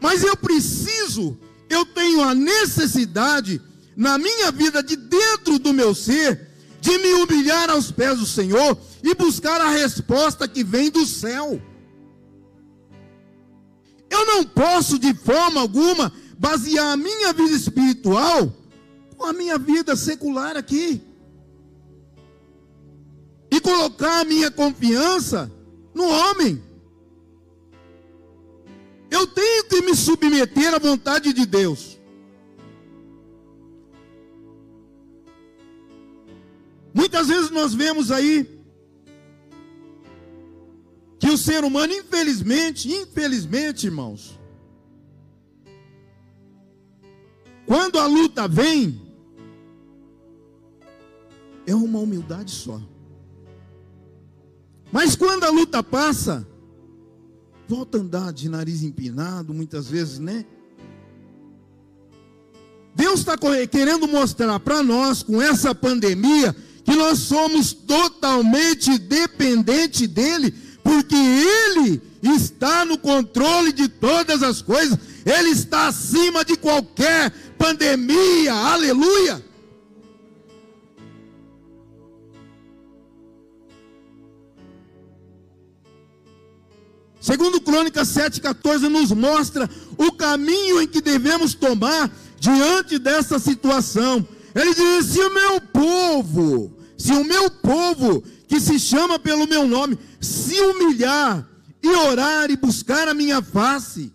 Mas 0.00 0.22
eu 0.22 0.34
preciso, 0.34 1.36
eu 1.68 1.84
tenho 1.84 2.22
a 2.22 2.34
necessidade 2.34 3.60
na 3.94 4.16
minha 4.16 4.50
vida 4.50 4.82
de 4.82 4.96
dentro 4.96 5.58
do 5.58 5.74
meu 5.74 5.94
ser 5.94 6.54
de 6.80 6.98
me 6.98 7.12
humilhar 7.14 7.68
aos 7.68 7.90
pés 7.90 8.18
do 8.18 8.26
Senhor 8.26 8.78
e 9.04 9.14
buscar 9.14 9.60
a 9.60 9.68
resposta 9.68 10.48
que 10.48 10.64
vem 10.64 10.90
do 10.90 11.04
céu. 11.04 11.60
Eu 14.08 14.26
não 14.26 14.44
posso 14.44 14.98
de 14.98 15.12
forma 15.12 15.60
alguma 15.60 16.10
basear 16.38 16.92
a 16.92 16.96
minha 16.96 17.30
vida 17.34 17.54
espiritual 17.54 18.50
com 19.18 19.26
a 19.26 19.32
minha 19.34 19.58
vida 19.58 19.94
secular 19.94 20.56
aqui 20.56 21.02
e 23.50 23.60
colocar 23.60 24.20
a 24.20 24.24
minha 24.24 24.50
confiança 24.50 25.52
no 25.92 26.08
homem. 26.08 26.62
Eu 29.10 29.26
tenho 29.26 29.64
que 29.64 29.82
me 29.82 29.94
submeter 29.94 30.74
à 30.74 30.78
vontade 30.78 31.32
de 31.34 31.44
Deus. 31.44 32.00
Muitas 36.94 37.28
vezes 37.28 37.50
nós 37.50 37.74
vemos 37.74 38.10
aí 38.10 38.53
que 41.24 41.30
o 41.30 41.38
ser 41.38 41.64
humano, 41.64 41.90
infelizmente, 41.94 42.86
infelizmente, 42.92 43.86
irmãos, 43.86 44.38
quando 47.64 47.98
a 47.98 48.06
luta 48.06 48.46
vem, 48.46 49.00
é 51.66 51.74
uma 51.74 51.98
humildade 51.98 52.50
só. 52.50 52.78
Mas 54.92 55.16
quando 55.16 55.44
a 55.44 55.48
luta 55.48 55.82
passa, 55.82 56.46
volta 57.66 57.96
a 57.96 58.02
andar 58.02 58.30
de 58.30 58.50
nariz 58.50 58.82
empinado, 58.82 59.54
muitas 59.54 59.88
vezes, 59.88 60.18
né? 60.18 60.44
Deus 62.94 63.20
está 63.20 63.34
querendo 63.66 64.06
mostrar 64.06 64.60
para 64.60 64.82
nós, 64.82 65.22
com 65.22 65.40
essa 65.40 65.74
pandemia, 65.74 66.54
que 66.84 66.94
nós 66.94 67.20
somos 67.20 67.72
totalmente 67.72 68.98
dependentes 68.98 70.06
dEle, 70.06 70.63
porque 70.84 71.16
Ele 71.16 72.00
está 72.22 72.84
no 72.84 72.98
controle 72.98 73.72
de 73.72 73.88
todas 73.88 74.42
as 74.42 74.60
coisas, 74.60 74.98
Ele 75.24 75.48
está 75.48 75.88
acima 75.88 76.44
de 76.44 76.56
qualquer 76.56 77.32
pandemia, 77.58 78.52
aleluia. 78.52 79.42
Segundo 87.24 87.58
Crônicas 87.58 88.08
7,14 88.08 88.80
nos 88.82 89.10
mostra 89.10 89.68
o 89.96 90.12
caminho 90.12 90.82
em 90.82 90.86
que 90.86 91.00
devemos 91.00 91.54
tomar 91.54 92.14
diante 92.38 92.98
dessa 92.98 93.38
situação. 93.38 94.28
Ele 94.54 94.74
diz: 94.74 95.06
se 95.06 95.20
o 95.20 95.32
meu 95.32 95.58
povo, 95.58 96.76
se 96.98 97.12
o 97.12 97.24
meu 97.24 97.50
povo, 97.50 98.22
que 98.46 98.60
se 98.60 98.78
chama 98.78 99.18
pelo 99.18 99.48
meu 99.48 99.66
nome, 99.66 99.98
se 100.24 100.60
humilhar 100.60 101.46
e 101.82 101.88
orar 101.88 102.50
e 102.50 102.56
buscar 102.56 103.08
a 103.08 103.14
minha 103.14 103.42
face. 103.42 104.12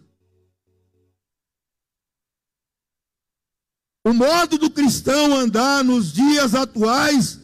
O 4.04 4.14
modo 4.14 4.58
do 4.58 4.70
cristão 4.72 5.36
andar 5.36 5.84
nos 5.84 6.12
dias 6.12 6.56
atuais, 6.56 7.40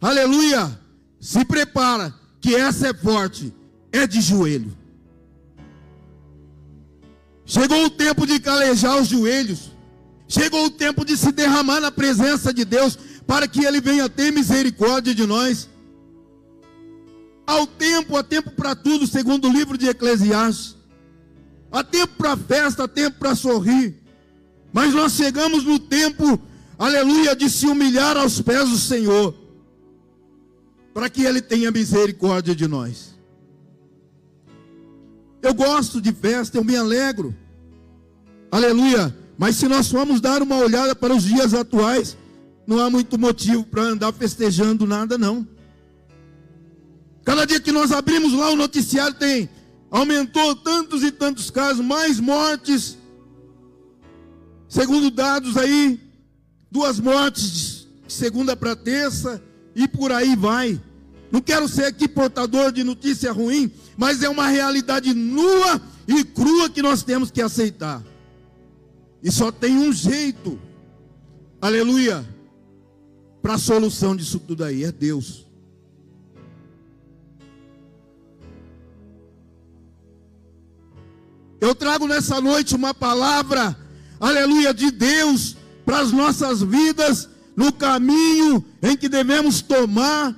aleluia, 0.00 0.80
se 1.20 1.44
prepara, 1.44 2.14
que 2.40 2.54
essa 2.54 2.88
é 2.88 2.94
forte, 2.94 3.52
é 3.92 4.06
de 4.06 4.20
joelho. 4.20 4.76
Chegou 7.44 7.84
o 7.86 7.90
tempo 7.90 8.26
de 8.26 8.38
calejar 8.38 9.00
os 9.00 9.08
joelhos. 9.08 9.72
Chegou 10.28 10.66
o 10.66 10.70
tempo 10.70 11.04
de 11.04 11.16
se 11.16 11.32
derramar 11.32 11.80
na 11.80 11.90
presença 11.90 12.52
de 12.52 12.62
Deus 12.64 12.98
para 13.26 13.48
que 13.48 13.64
Ele 13.64 13.80
venha 13.80 14.08
ter 14.08 14.30
misericórdia 14.30 15.14
de 15.14 15.26
nós. 15.26 15.68
Há 17.48 17.66
tempo, 17.66 18.14
há 18.14 18.22
tempo 18.22 18.50
para 18.50 18.76
tudo, 18.76 19.06
segundo 19.06 19.48
o 19.48 19.50
livro 19.50 19.78
de 19.78 19.88
Eclesiastes. 19.88 20.76
Há 21.72 21.82
tempo 21.82 22.12
para 22.18 22.36
festa, 22.36 22.84
há 22.84 22.88
tempo 22.88 23.18
para 23.18 23.34
sorrir. 23.34 23.96
Mas 24.70 24.92
nós 24.92 25.12
chegamos 25.12 25.64
no 25.64 25.78
tempo, 25.78 26.38
aleluia, 26.78 27.34
de 27.34 27.48
se 27.48 27.66
humilhar 27.66 28.18
aos 28.18 28.38
pés 28.42 28.68
do 28.68 28.76
Senhor, 28.76 29.34
para 30.92 31.08
que 31.08 31.22
Ele 31.22 31.40
tenha 31.40 31.70
misericórdia 31.70 32.54
de 32.54 32.68
nós. 32.68 33.16
Eu 35.40 35.54
gosto 35.54 36.02
de 36.02 36.12
festa, 36.12 36.58
eu 36.58 36.64
me 36.64 36.76
alegro. 36.76 37.34
Aleluia. 38.50 39.16
Mas 39.38 39.56
se 39.56 39.66
nós 39.66 39.90
formos 39.90 40.20
dar 40.20 40.42
uma 40.42 40.58
olhada 40.58 40.94
para 40.94 41.14
os 41.14 41.22
dias 41.22 41.54
atuais, 41.54 42.14
não 42.66 42.78
há 42.78 42.90
muito 42.90 43.18
motivo 43.18 43.64
para 43.64 43.84
andar 43.84 44.12
festejando 44.12 44.86
nada, 44.86 45.16
não. 45.16 45.48
Cada 47.28 47.44
dia 47.44 47.60
que 47.60 47.70
nós 47.70 47.92
abrimos 47.92 48.32
lá 48.32 48.48
o 48.48 48.56
noticiário 48.56 49.14
tem 49.14 49.50
aumentou 49.90 50.56
tantos 50.56 51.02
e 51.02 51.12
tantos 51.12 51.50
casos, 51.50 51.84
mais 51.84 52.18
mortes. 52.18 52.96
Segundo 54.66 55.10
dados 55.10 55.54
aí, 55.58 56.00
duas 56.70 56.98
mortes 56.98 57.86
de 58.06 58.12
segunda 58.14 58.56
para 58.56 58.74
terça 58.74 59.42
e 59.76 59.86
por 59.86 60.10
aí 60.10 60.34
vai. 60.34 60.80
Não 61.30 61.42
quero 61.42 61.68
ser 61.68 61.84
aqui 61.84 62.08
portador 62.08 62.72
de 62.72 62.82
notícia 62.82 63.30
ruim, 63.30 63.70
mas 63.94 64.22
é 64.22 64.28
uma 64.30 64.48
realidade 64.48 65.12
nua 65.12 65.82
e 66.06 66.24
crua 66.24 66.70
que 66.70 66.80
nós 66.80 67.02
temos 67.02 67.30
que 67.30 67.42
aceitar. 67.42 68.02
E 69.22 69.30
só 69.30 69.52
tem 69.52 69.76
um 69.76 69.92
jeito, 69.92 70.58
aleluia, 71.60 72.26
para 73.42 73.56
a 73.56 73.58
solução 73.58 74.16
disso 74.16 74.38
tudo 74.38 74.64
aí: 74.64 74.82
é 74.82 74.90
Deus. 74.90 75.47
Eu 81.60 81.74
trago 81.74 82.06
nessa 82.06 82.40
noite 82.40 82.76
uma 82.76 82.94
palavra, 82.94 83.76
aleluia, 84.20 84.72
de 84.72 84.90
Deus 84.90 85.56
para 85.84 86.00
as 86.00 86.12
nossas 86.12 86.62
vidas, 86.62 87.28
no 87.56 87.72
caminho 87.72 88.64
em 88.82 88.96
que 88.96 89.08
devemos 89.08 89.60
tomar, 89.60 90.36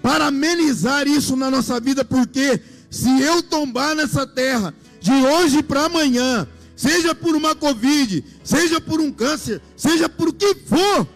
para 0.00 0.26
amenizar 0.26 1.06
isso 1.06 1.36
na 1.36 1.50
nossa 1.50 1.78
vida, 1.80 2.04
porque 2.04 2.60
se 2.90 3.20
eu 3.20 3.42
tombar 3.42 3.94
nessa 3.94 4.26
terra, 4.26 4.72
de 5.00 5.12
hoje 5.12 5.62
para 5.62 5.84
amanhã, 5.84 6.48
seja 6.74 7.14
por 7.14 7.34
uma 7.36 7.54
Covid, 7.54 8.24
seja 8.42 8.80
por 8.80 9.00
um 9.00 9.12
câncer, 9.12 9.60
seja 9.76 10.08
por 10.08 10.28
o 10.28 10.32
que 10.32 10.54
for, 10.54 11.06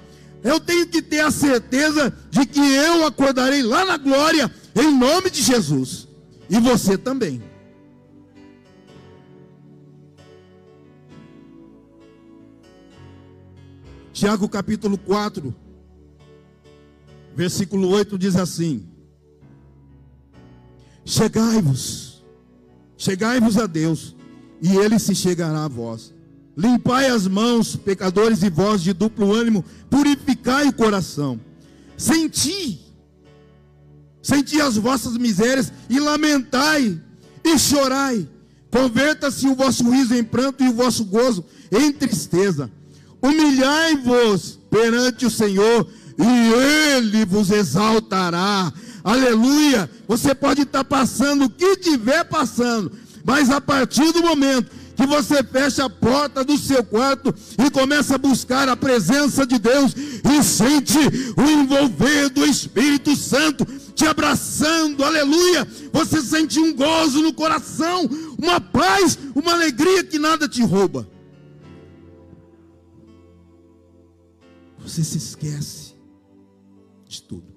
eu 0.45 0.61
tenho 0.61 0.87
que 0.87 1.01
ter 1.01 1.21
a 1.21 1.31
certeza 1.31 2.13
de 2.31 2.45
que 2.45 2.61
eu 2.61 3.07
acordarei 3.07 3.63
lá 3.63 3.85
na 3.85 3.97
glória, 3.97 4.53
em 4.75 4.95
nome 4.95 5.31
de 5.31 5.43
Jesus, 5.43 6.07
e 6.51 6.59
você 6.61 6.99
também. 6.99 7.48
Tiago 14.19 14.49
capítulo 14.49 14.99
4, 14.99 15.55
versículo 17.37 17.89
8 17.91 18.19
diz 18.19 18.35
assim: 18.35 18.85
Chegai-vos, 21.05 22.25
chegai-vos 22.97 23.57
a 23.57 23.69
Deus, 23.69 24.17
e 24.61 24.77
ele 24.77 24.99
se 24.99 25.15
chegará 25.15 25.67
a 25.67 25.69
vós. 25.69 26.13
Limpai 26.57 27.07
as 27.07 27.29
mãos, 27.29 27.77
pecadores 27.77 28.43
e 28.43 28.51
vós 28.51 28.83
de 28.83 28.93
duplo 28.93 29.33
ânimo, 29.33 29.65
purificai 29.89 30.67
o 30.67 30.73
coração. 30.73 31.41
Senti, 31.97 32.81
senti 34.21 34.61
as 34.61 34.77
vossas 34.77 35.17
misérias 35.17 35.73
e 35.89 36.01
lamentai 36.01 37.01
e 37.45 37.57
chorai. 37.57 38.29
Converta-se 38.69 39.47
o 39.47 39.55
vosso 39.55 39.89
riso 39.89 40.13
em 40.13 40.25
pranto 40.25 40.65
e 40.65 40.69
o 40.71 40.75
vosso 40.75 41.05
gozo 41.05 41.45
em 41.71 41.93
tristeza. 41.93 42.69
Humilhai-vos 43.21 44.59
perante 44.71 45.27
o 45.27 45.31
Senhor 45.31 45.87
e 46.19 46.97
Ele 46.97 47.25
vos 47.25 47.51
exaltará. 47.51 48.73
Aleluia! 49.05 49.91
Você 50.07 50.35
pode 50.35 50.63
estar 50.63 50.85
passando 50.85 51.45
o 51.45 51.51
que 51.51 51.65
estiver 51.65 52.25
passando, 52.25 52.93
mas 53.25 53.51
a 53.51 53.61
partir 53.61 54.13
do 54.13 54.23
momento 54.23 54.71
que 54.97 55.07
você 55.07 55.45
fecha 55.45 55.85
a 55.85 55.91
porta 55.91 56.43
do 56.43 56.59
seu 56.59 56.83
quarto 56.83 57.33
e 57.65 57.71
começa 57.71 58.17
a 58.17 58.19
buscar 58.19 58.69
a 58.69 58.77
presença 58.77 59.47
de 59.47 59.57
Deus 59.57 59.95
e 59.97 60.43
sente 60.43 60.99
o 61.37 61.43
envolver 61.49 62.29
do 62.31 62.45
Espírito 62.45 63.15
Santo 63.15 63.65
te 63.95 64.05
abraçando, 64.07 65.05
aleluia. 65.05 65.67
Você 65.93 66.21
sente 66.21 66.59
um 66.59 66.75
gozo 66.75 67.23
no 67.23 67.33
coração, 67.33 68.11
uma 68.37 68.61
paz, 68.61 69.17
uma 69.37 69.53
alegria 69.53 70.03
que 70.03 70.19
nada 70.19 70.49
te 70.49 70.63
rouba. 70.63 71.07
Você 74.89 75.05
se 75.05 75.19
esquece 75.19 75.95
de 77.07 77.23
tudo. 77.23 77.53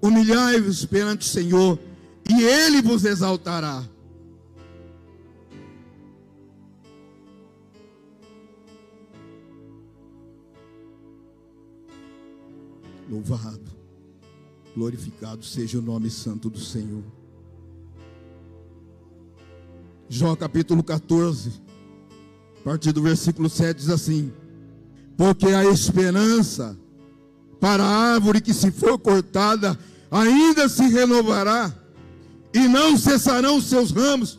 Humilhai-vos 0.00 0.86
perante 0.86 1.26
o 1.26 1.30
Senhor, 1.30 1.78
e 2.30 2.42
Ele 2.42 2.80
vos 2.80 3.04
exaltará. 3.04 3.86
Louvado, 13.06 13.70
glorificado 14.74 15.44
seja 15.44 15.78
o 15.78 15.82
nome 15.82 16.08
santo 16.08 16.48
do 16.48 16.58
Senhor. 16.58 17.04
Jó 20.14 20.36
capítulo 20.36 20.82
14, 20.82 21.52
a 22.60 22.64
partir 22.64 22.92
do 22.92 23.00
versículo 23.00 23.48
7 23.48 23.78
diz 23.78 23.88
assim: 23.88 24.30
Porque 25.16 25.46
a 25.46 25.64
esperança 25.64 26.78
para 27.58 27.82
a 27.82 28.12
árvore 28.12 28.42
que 28.42 28.52
se 28.52 28.70
for 28.70 28.98
cortada 28.98 29.78
ainda 30.10 30.68
se 30.68 30.86
renovará, 30.86 31.74
e 32.52 32.68
não 32.68 32.94
cessarão 32.94 33.58
seus 33.58 33.90
ramos, 33.90 34.38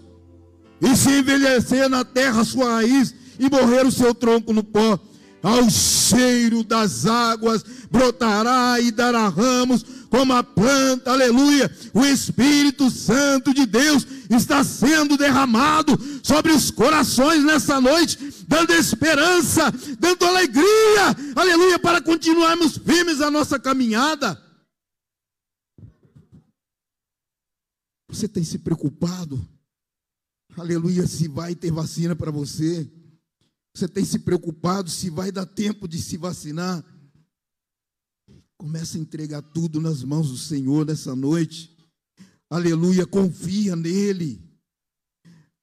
e 0.80 0.96
se 0.96 1.10
envelhecer 1.10 1.90
na 1.90 2.06
terra 2.06 2.44
sua 2.44 2.76
raiz, 2.76 3.16
e 3.40 3.50
morrer 3.50 3.84
o 3.84 3.92
seu 3.92 4.14
tronco 4.14 4.54
no 4.54 4.64
pó, 4.64 5.00
ao 5.42 5.68
cheiro 5.72 6.64
das 6.64 7.08
águas 7.08 7.66
brotará 7.90 8.80
e 8.80 8.92
dará 8.92 9.28
ramos, 9.28 9.84
como 10.13 10.32
a 10.32 10.43
planta, 10.43 11.10
aleluia. 11.10 11.76
O 11.91 12.06
Espírito 12.06 12.88
Santo 12.91 13.52
de 13.52 13.65
Deus 13.65 14.06
está 14.30 14.63
sendo 14.63 15.17
derramado 15.17 15.97
sobre 16.21 16.52
os 16.52 16.69
corações 16.69 17.43
nessa 17.43 17.82
noite, 17.82 18.45
dando 18.47 18.73
esperança, 18.73 19.71
dando 19.97 20.23
alegria, 20.23 21.15
aleluia, 21.36 21.80
para 21.80 21.99
continuarmos 21.99 22.78
firmes 22.78 23.21
a 23.21 23.32
nossa 23.32 23.60
caminhada. 23.60 24.39
Você 28.08 28.28
tem 28.28 28.43
se 28.43 28.60
preocupado? 28.60 29.43
Aleluia, 30.56 31.08
se 31.08 31.28
vai 31.28 31.56
ter 31.56 31.71
vacina 31.71 32.15
para 32.15 32.30
você. 32.30 32.88
Você 33.76 33.88
tem 33.88 34.06
se 34.06 34.19
preocupado 34.19 34.91
se 34.91 35.10
vai 35.10 35.32
dar 35.32 35.47
tempo 35.47 35.88
de 35.88 35.97
se 35.97 36.17
vacinar? 36.17 36.86
Começa 38.63 38.97
a 38.97 39.02
entregar 39.02 39.41
tudo 39.41 39.82
nas 39.82 40.06
mãos 40.06 40.30
do 40.30 40.38
Senhor 40.38 40.86
nessa 40.86 41.13
noite. 41.13 41.69
Aleluia, 42.49 43.06
confia 43.06 43.76
nele. 43.76 44.41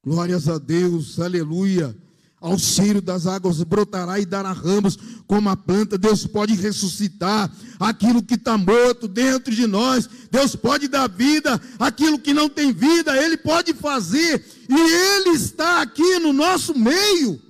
Glórias 0.05 0.51
a 0.51 0.59
Deus, 0.59 1.19
aleluia. 1.19 1.97
Ao 2.39 2.59
cheiro 2.59 3.01
das 3.01 3.27
águas 3.27 3.63
brotará 3.63 4.21
e 4.21 4.27
dará 4.27 4.53
ramos 4.53 4.99
como 5.27 5.49
a 5.49 5.57
planta. 5.57 5.97
Deus 5.97 6.27
pode 6.27 6.53
ressuscitar 6.53 7.51
aquilo 7.79 8.23
que 8.23 8.35
está 8.35 8.59
morto 8.59 9.09
dentro 9.09 9.55
de 9.55 9.67
nós. 9.67 10.07
Deus 10.31 10.55
pode 10.55 10.87
dar 10.87 11.09
vida 11.09 11.59
aquilo 11.79 12.19
que 12.19 12.35
não 12.35 12.51
tem 12.51 12.71
vida. 12.71 13.17
Ele 13.17 13.39
pode 13.39 13.73
fazer. 13.73 14.45
E 14.69 14.75
Ele 14.79 15.31
está 15.31 15.81
aqui 15.81 16.19
no 16.19 16.35
nosso 16.35 16.79
meio. 16.79 17.41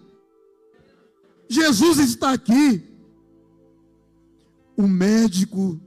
Jesus 1.49 1.99
está 1.99 2.31
aqui. 2.31 2.90
O 4.81 4.89
médico 4.89 5.79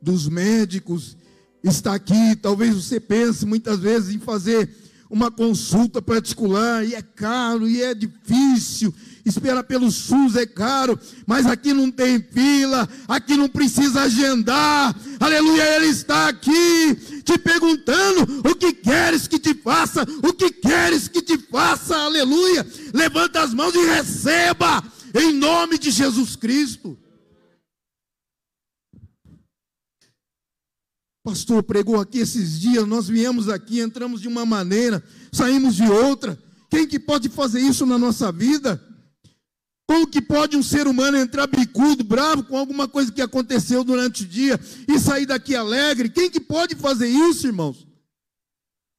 dos 0.00 0.28
médicos 0.28 1.16
está 1.64 1.92
aqui. 1.92 2.36
Talvez 2.36 2.72
você 2.72 3.00
pense 3.00 3.44
muitas 3.44 3.80
vezes 3.80 4.14
em 4.14 4.20
fazer 4.20 4.70
uma 5.10 5.28
consulta 5.28 6.00
particular 6.00 6.86
e 6.86 6.94
é 6.94 7.02
caro 7.02 7.68
e 7.68 7.82
é 7.82 7.92
difícil. 7.92 8.94
Esperar 9.26 9.64
pelo 9.64 9.90
SUS 9.90 10.36
é 10.36 10.46
caro, 10.46 10.96
mas 11.26 11.46
aqui 11.46 11.72
não 11.72 11.90
tem 11.90 12.22
fila, 12.22 12.88
aqui 13.08 13.36
não 13.36 13.48
precisa 13.48 14.02
agendar. 14.02 14.96
Aleluia, 15.18 15.76
Ele 15.76 15.86
está 15.86 16.28
aqui 16.28 16.94
te 17.24 17.36
perguntando 17.38 18.22
o 18.48 18.54
que 18.54 18.72
queres 18.72 19.26
que 19.26 19.40
te 19.40 19.52
faça, 19.52 20.06
o 20.22 20.32
que 20.32 20.48
queres 20.48 21.08
que 21.08 21.20
te 21.20 21.36
faça. 21.36 21.96
Aleluia, 21.96 22.64
levanta 22.94 23.42
as 23.42 23.52
mãos 23.52 23.74
e 23.74 23.84
receba 23.84 24.80
em 25.12 25.32
nome 25.32 25.76
de 25.76 25.90
Jesus 25.90 26.36
Cristo. 26.36 26.96
Pastor 31.24 31.62
pregou 31.62 32.00
aqui 32.00 32.18
esses 32.18 32.58
dias, 32.58 32.86
nós 32.86 33.06
viemos 33.06 33.48
aqui, 33.48 33.80
entramos 33.80 34.20
de 34.20 34.26
uma 34.26 34.44
maneira, 34.44 35.02
saímos 35.32 35.76
de 35.76 35.84
outra. 35.84 36.36
Quem 36.68 36.86
que 36.86 36.98
pode 36.98 37.28
fazer 37.28 37.60
isso 37.60 37.86
na 37.86 37.96
nossa 37.96 38.32
vida? 38.32 38.82
Como 39.86 40.06
que 40.06 40.20
pode 40.20 40.56
um 40.56 40.62
ser 40.62 40.86
humano 40.86 41.18
entrar 41.18 41.46
bicudo, 41.46 42.02
bravo 42.02 42.44
com 42.44 42.56
alguma 42.56 42.88
coisa 42.88 43.12
que 43.12 43.20
aconteceu 43.20 43.84
durante 43.84 44.22
o 44.22 44.26
dia 44.26 44.58
e 44.88 44.98
sair 44.98 45.26
daqui 45.26 45.54
alegre? 45.54 46.08
Quem 46.08 46.30
que 46.30 46.40
pode 46.40 46.74
fazer 46.74 47.08
isso, 47.08 47.46
irmãos? 47.46 47.86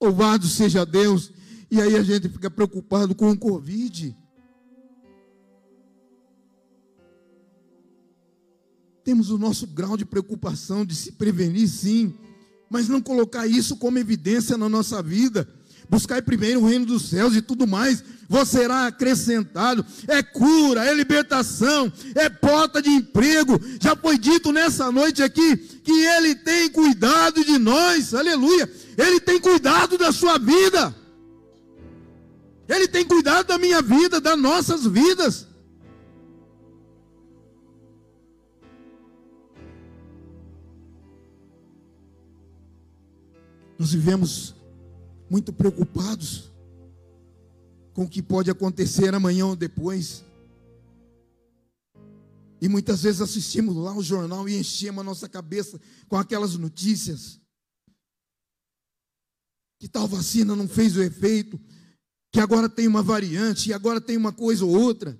Louvado 0.02 0.48
seja 0.48 0.86
Deus. 0.86 1.32
E 1.72 1.82
aí 1.82 1.96
a 1.96 2.04
gente 2.04 2.30
fica 2.30 2.50
preocupado 2.52 3.16
com 3.16 3.32
o 3.32 3.38
Covid. 3.38 4.16
Temos 9.04 9.30
o 9.30 9.38
nosso 9.38 9.68
grau 9.68 9.98
de 9.98 10.06
preocupação 10.06 10.86
de 10.86 10.96
se 10.96 11.12
prevenir, 11.12 11.68
sim, 11.68 12.14
mas 12.70 12.88
não 12.88 13.02
colocar 13.02 13.46
isso 13.46 13.76
como 13.76 14.00
evidência 14.00 14.58
na 14.58 14.70
nossa 14.70 15.04
vida. 15.04 15.48
Buscar 15.90 16.22
primeiro 16.22 16.62
o 16.62 16.66
reino 16.66 16.86
dos 16.86 17.10
céus 17.10 17.36
e 17.36 17.42
tudo 17.42 17.68
mais, 17.68 18.04
você 18.30 18.60
será 18.60 18.88
acrescentado. 18.88 19.86
É 20.08 20.24
cura, 20.24 20.86
é 20.86 20.94
libertação, 20.94 21.92
é 22.16 22.30
porta 22.30 22.82
de 22.82 22.90
emprego. 22.90 23.60
Já 23.82 23.96
foi 23.96 24.18
dito 24.18 24.52
nessa 24.52 24.92
noite 24.92 25.22
aqui 25.22 25.58
que 25.58 25.92
Ele 25.92 26.34
tem 26.36 26.70
cuidado 26.70 27.44
de 27.44 27.58
nós, 27.60 28.14
aleluia. 28.14 28.72
Ele 28.98 29.20
tem 29.20 29.40
cuidado 29.40 29.98
da 29.98 30.12
sua 30.12 30.38
vida, 30.38 30.96
Ele 32.70 32.88
tem 32.88 33.06
cuidado 33.06 33.48
da 33.48 33.58
minha 33.58 33.82
vida, 33.82 34.22
das 34.22 34.40
nossas 34.40 34.86
vidas. 34.88 35.53
Nós 43.84 43.92
vivemos 43.92 44.56
muito 45.30 45.52
preocupados 45.52 46.50
com 47.94 48.06
o 48.06 48.10
que 48.10 48.24
pode 48.24 48.50
acontecer 48.50 49.14
amanhã 49.14 49.46
ou 49.46 49.58
depois. 49.58 50.24
E 52.62 52.70
muitas 52.70 53.04
vezes 53.04 53.20
assistimos 53.20 53.76
lá 53.76 53.94
o 53.94 54.02
jornal 54.02 54.48
e 54.48 54.58
enchemos 54.58 55.02
a 55.02 55.04
nossa 55.04 55.28
cabeça 55.28 55.82
com 56.08 56.16
aquelas 56.16 56.56
notícias. 56.56 57.42
Que 59.82 59.90
tal 59.90 60.08
vacina 60.08 60.56
não 60.56 60.66
fez 60.66 60.96
o 60.96 61.04
efeito, 61.04 61.60
que 62.32 62.40
agora 62.40 62.70
tem 62.70 62.88
uma 62.88 63.04
variante, 63.04 63.70
e 63.70 63.74
agora 63.74 64.00
tem 64.00 64.16
uma 64.16 64.32
coisa 64.32 64.64
ou 64.64 64.72
outra. 64.72 65.20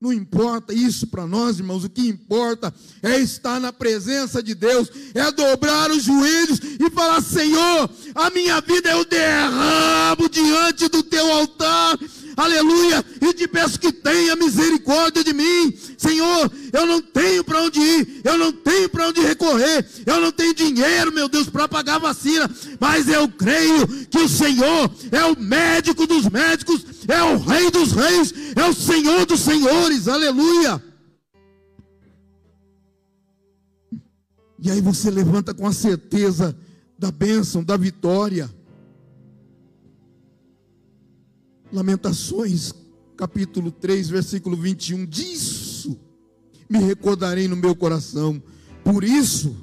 Não 0.00 0.12
importa 0.12 0.74
isso 0.74 1.06
para 1.06 1.26
nós, 1.26 1.58
irmãos. 1.58 1.84
O 1.84 1.88
que 1.88 2.08
importa 2.08 2.74
é 3.02 3.18
estar 3.18 3.58
na 3.58 3.72
presença 3.72 4.42
de 4.42 4.54
Deus, 4.54 4.90
é 5.14 5.30
dobrar 5.32 5.90
os 5.90 6.04
joelhos 6.04 6.60
e 6.78 6.90
falar: 6.90 7.22
Senhor, 7.22 7.90
a 8.14 8.30
minha 8.30 8.60
vida 8.60 8.90
eu 8.90 9.04
derramo 9.04 10.28
diante 10.28 10.88
do 10.88 11.02
teu 11.02 11.30
altar 11.32 11.98
aleluia, 12.36 13.04
e 13.20 13.32
te 13.32 13.46
peço 13.46 13.78
que 13.78 13.92
tenha 13.92 14.36
misericórdia 14.36 15.22
de 15.22 15.32
mim, 15.32 15.72
Senhor. 15.96 16.50
Eu 16.72 16.86
não 16.86 17.00
tenho 17.00 17.44
para 17.44 17.62
onde 17.62 17.80
ir, 17.80 18.20
eu 18.24 18.36
não 18.36 18.52
tenho 18.52 18.88
para 18.88 19.08
onde 19.08 19.20
recorrer, 19.20 19.86
eu 20.04 20.20
não 20.20 20.32
tenho 20.32 20.54
dinheiro, 20.54 21.12
meu 21.12 21.28
Deus, 21.28 21.48
para 21.48 21.68
pagar 21.68 21.98
vacina, 21.98 22.50
mas 22.80 23.08
eu 23.08 23.28
creio 23.28 23.86
que 24.06 24.18
o 24.18 24.28
Senhor 24.28 24.90
é 25.12 25.24
o 25.24 25.38
médico 25.38 26.06
dos 26.06 26.28
médicos, 26.28 26.84
é 27.08 27.22
o 27.22 27.38
Rei 27.38 27.70
dos 27.70 27.92
Reis, 27.92 28.32
é 28.56 28.68
o 28.68 28.74
Senhor 28.74 29.26
dos 29.26 29.40
Senhores, 29.40 30.08
aleluia. 30.08 30.82
E 34.58 34.70
aí 34.70 34.80
você 34.80 35.10
levanta 35.10 35.52
com 35.52 35.66
a 35.66 35.72
certeza 35.72 36.56
da 36.98 37.10
bênção, 37.10 37.62
da 37.62 37.76
vitória. 37.76 38.50
Lamentações, 41.70 42.72
capítulo 43.16 43.70
3, 43.70 44.08
versículo 44.08 44.56
21. 44.56 45.04
Disso 45.04 46.00
me 46.68 46.78
recordarei 46.78 47.46
no 47.46 47.56
meu 47.56 47.76
coração. 47.76 48.42
Por 48.82 49.04
isso 49.04 49.54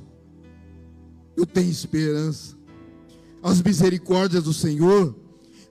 eu 1.36 1.46
tenho 1.46 1.72
esperança. 1.72 2.56
As 3.42 3.62
misericórdias 3.62 4.44
do 4.44 4.54
Senhor 4.54 5.16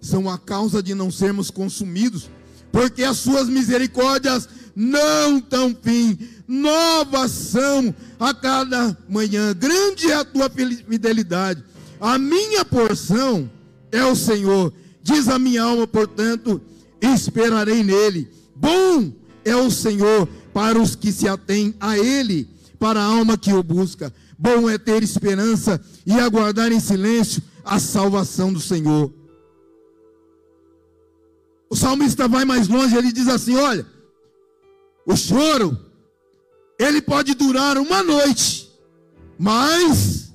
são 0.00 0.28
a 0.28 0.38
causa 0.38 0.82
de 0.82 0.94
não 0.94 1.10
sermos 1.10 1.50
consumidos, 1.50 2.30
porque 2.72 3.02
as 3.02 3.18
suas 3.18 3.48
misericórdias 3.48 4.48
não 4.74 5.40
tão 5.40 5.76
fim, 5.82 6.18
novas 6.46 7.30
são 7.30 7.94
a 8.18 8.32
cada 8.32 8.96
manhã. 9.08 9.54
Grande 9.54 10.10
é 10.10 10.14
a 10.14 10.24
tua 10.24 10.48
fidelidade. 10.48 11.62
A 12.00 12.18
minha 12.18 12.64
porção 12.64 13.50
é 13.92 14.04
o 14.04 14.16
Senhor 14.16 14.72
Diz 15.02 15.28
a 15.28 15.38
minha 15.38 15.62
alma, 15.62 15.86
portanto, 15.86 16.60
esperarei 17.00 17.82
nele. 17.82 18.28
Bom 18.54 19.12
é 19.44 19.56
o 19.56 19.70
Senhor 19.70 20.28
para 20.52 20.80
os 20.80 20.94
que 20.94 21.10
se 21.10 21.26
atêm 21.26 21.74
a 21.80 21.98
ele, 21.98 22.48
para 22.78 23.00
a 23.00 23.04
alma 23.04 23.38
que 23.38 23.52
o 23.52 23.62
busca. 23.62 24.12
Bom 24.38 24.68
é 24.68 24.78
ter 24.78 25.02
esperança 25.02 25.80
e 26.04 26.12
aguardar 26.12 26.70
em 26.70 26.80
silêncio 26.80 27.42
a 27.64 27.78
salvação 27.78 28.52
do 28.52 28.60
Senhor. 28.60 29.12
O 31.70 31.76
salmista 31.76 32.26
vai 32.26 32.44
mais 32.44 32.66
longe, 32.66 32.96
ele 32.96 33.12
diz 33.12 33.28
assim: 33.28 33.54
Olha, 33.54 33.86
o 35.06 35.16
choro, 35.16 35.78
ele 36.76 37.00
pode 37.00 37.32
durar 37.34 37.78
uma 37.78 38.02
noite, 38.02 38.68
mas 39.38 40.34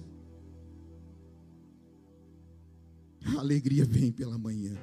a 3.36 3.40
alegria 3.40 3.84
vem 3.84 4.14
pela 4.14 4.38
manhã. 4.38 4.78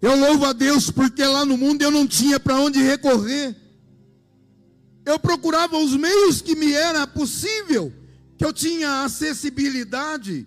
Eu 0.00 0.16
louvo 0.16 0.44
a 0.44 0.52
Deus 0.52 0.90
porque 0.90 1.24
lá 1.24 1.44
no 1.44 1.56
mundo 1.56 1.82
eu 1.82 1.90
não 1.90 2.06
tinha 2.06 2.38
para 2.38 2.58
onde 2.60 2.80
recorrer. 2.80 3.56
Eu 5.04 5.18
procurava 5.18 5.76
os 5.76 5.96
meios 5.96 6.40
que 6.40 6.54
me 6.54 6.72
era 6.72 7.04
possível, 7.06 7.92
que 8.38 8.44
eu 8.44 8.52
tinha 8.52 9.04
acessibilidade. 9.04 10.46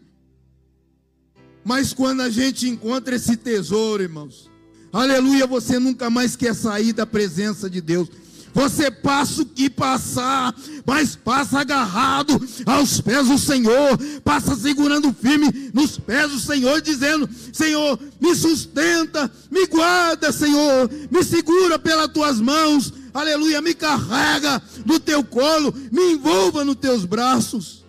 Mas 1.65 1.91
quando 1.91 2.21
a 2.21 2.29
gente 2.29 2.69
encontra 2.69 3.15
esse 3.15 3.35
tesouro, 3.35 4.03
irmãos, 4.03 4.51
aleluia, 4.93 5.47
você 5.47 5.79
nunca 5.79 6.11
mais 6.11 6.35
quer 6.35 6.53
sair 6.53 6.93
da 6.93 7.07
presença 7.07 7.67
de 7.67 7.81
Deus. 7.81 8.07
Você 8.53 8.89
passa 8.89 9.41
o 9.41 9.45
que 9.45 9.69
passar, 9.69 10.55
mas 10.85 11.15
passa 11.15 11.59
agarrado 11.59 12.39
aos 12.65 13.01
pés 13.01 13.27
do 13.27 13.37
Senhor, 13.37 13.97
passa 14.23 14.55
segurando 14.55 15.11
firme 15.11 15.71
nos 15.73 15.97
pés 15.97 16.31
do 16.31 16.39
Senhor, 16.39 16.79
dizendo: 16.81 17.27
Senhor, 17.51 17.99
me 18.21 18.33
sustenta, 18.35 19.29
me 19.51 19.65
guarda, 19.65 20.31
Senhor, 20.31 20.89
me 21.11 21.21
segura 21.23 21.77
pelas 21.77 22.07
tuas 22.13 22.39
mãos, 22.39 22.93
aleluia, 23.13 23.59
me 23.59 23.73
carrega 23.73 24.61
no 24.85 24.99
teu 25.01 25.21
colo, 25.23 25.73
me 25.91 26.13
envolva 26.13 26.63
nos 26.63 26.75
teus 26.75 27.03
braços. 27.03 27.84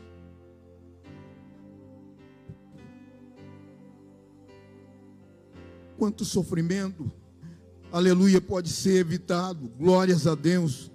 Quanto 5.98 6.24
sofrimento 6.24 7.10
aleluia, 7.90 8.40
pode 8.40 8.68
ser 8.68 8.96
evitado. 8.96 9.68
Glórias 9.78 10.26
a 10.26 10.34
Deus. 10.34 10.90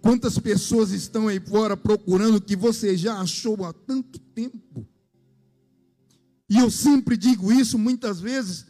Quantas 0.00 0.38
pessoas 0.38 0.90
estão 0.90 1.28
aí 1.28 1.38
fora 1.38 1.76
procurando 1.76 2.36
o 2.36 2.40
que 2.40 2.56
você 2.56 2.96
já 2.96 3.20
achou 3.20 3.64
há 3.64 3.72
tanto 3.72 4.18
tempo? 4.18 4.86
E 6.50 6.58
eu 6.58 6.70
sempre 6.70 7.16
digo 7.16 7.52
isso, 7.52 7.78
muitas 7.78 8.20
vezes 8.20 8.66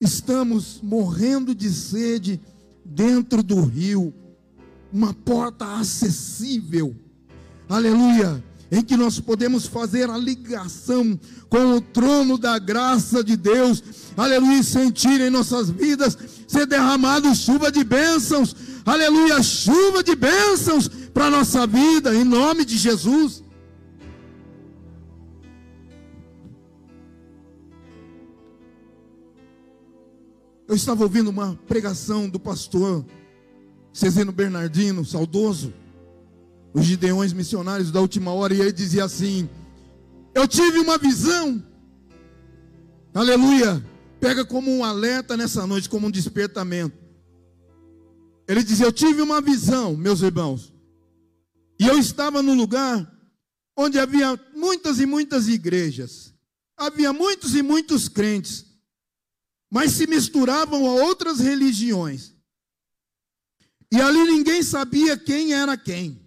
estamos 0.00 0.80
morrendo 0.82 1.54
de 1.54 1.70
sede 1.70 2.40
dentro 2.84 3.42
do 3.42 3.60
rio, 3.62 4.14
uma 4.92 5.12
porta 5.12 5.76
acessível. 5.76 6.94
Aleluia 7.68 8.42
em 8.70 8.82
que 8.82 8.96
nós 8.96 9.20
podemos 9.20 9.66
fazer 9.66 10.10
a 10.10 10.18
ligação 10.18 11.18
com 11.48 11.76
o 11.76 11.80
trono 11.80 12.36
da 12.38 12.58
graça 12.58 13.22
de 13.22 13.36
Deus, 13.36 13.82
aleluia, 14.16 14.62
sentir 14.62 15.20
em 15.20 15.30
nossas 15.30 15.70
vidas 15.70 16.16
ser 16.46 16.66
derramado 16.66 17.34
chuva 17.34 17.70
de 17.70 17.82
bênçãos, 17.82 18.54
aleluia, 18.84 19.42
chuva 19.42 20.02
de 20.02 20.14
bênçãos 20.14 20.88
para 21.12 21.26
a 21.26 21.30
nossa 21.30 21.66
vida, 21.66 22.14
em 22.14 22.24
nome 22.24 22.64
de 22.64 22.76
Jesus. 22.76 23.42
Eu 30.66 30.76
estava 30.76 31.02
ouvindo 31.02 31.28
uma 31.28 31.58
pregação 31.66 32.28
do 32.28 32.40
pastor 32.40 33.04
Cezeno 33.92 34.32
Bernardino, 34.32 35.04
saudoso, 35.04 35.72
os 36.74 36.84
gideões 36.84 37.32
missionários 37.32 37.92
da 37.92 38.00
última 38.00 38.32
hora, 38.32 38.52
e 38.52 38.60
ele 38.60 38.72
dizia 38.72 39.04
assim: 39.04 39.48
Eu 40.34 40.48
tive 40.48 40.80
uma 40.80 40.98
visão, 40.98 41.64
aleluia, 43.14 43.82
pega 44.18 44.44
como 44.44 44.70
um 44.70 44.84
alerta 44.84 45.36
nessa 45.36 45.64
noite, 45.66 45.88
como 45.88 46.08
um 46.08 46.10
despertamento. 46.10 46.98
Ele 48.48 48.64
dizia: 48.64 48.86
Eu 48.86 48.92
tive 48.92 49.22
uma 49.22 49.40
visão, 49.40 49.96
meus 49.96 50.20
irmãos, 50.20 50.74
e 51.78 51.86
eu 51.86 51.96
estava 51.96 52.42
no 52.42 52.52
lugar 52.52 53.08
onde 53.76 53.98
havia 53.98 54.38
muitas 54.54 54.98
e 54.98 55.06
muitas 55.06 55.46
igrejas, 55.46 56.34
havia 56.76 57.12
muitos 57.12 57.54
e 57.54 57.62
muitos 57.62 58.08
crentes, 58.08 58.66
mas 59.70 59.92
se 59.92 60.08
misturavam 60.08 60.86
a 60.86 61.04
outras 61.04 61.38
religiões. 61.38 62.34
E 63.92 64.00
ali 64.00 64.24
ninguém 64.24 64.60
sabia 64.60 65.16
quem 65.16 65.52
era 65.52 65.76
quem. 65.76 66.23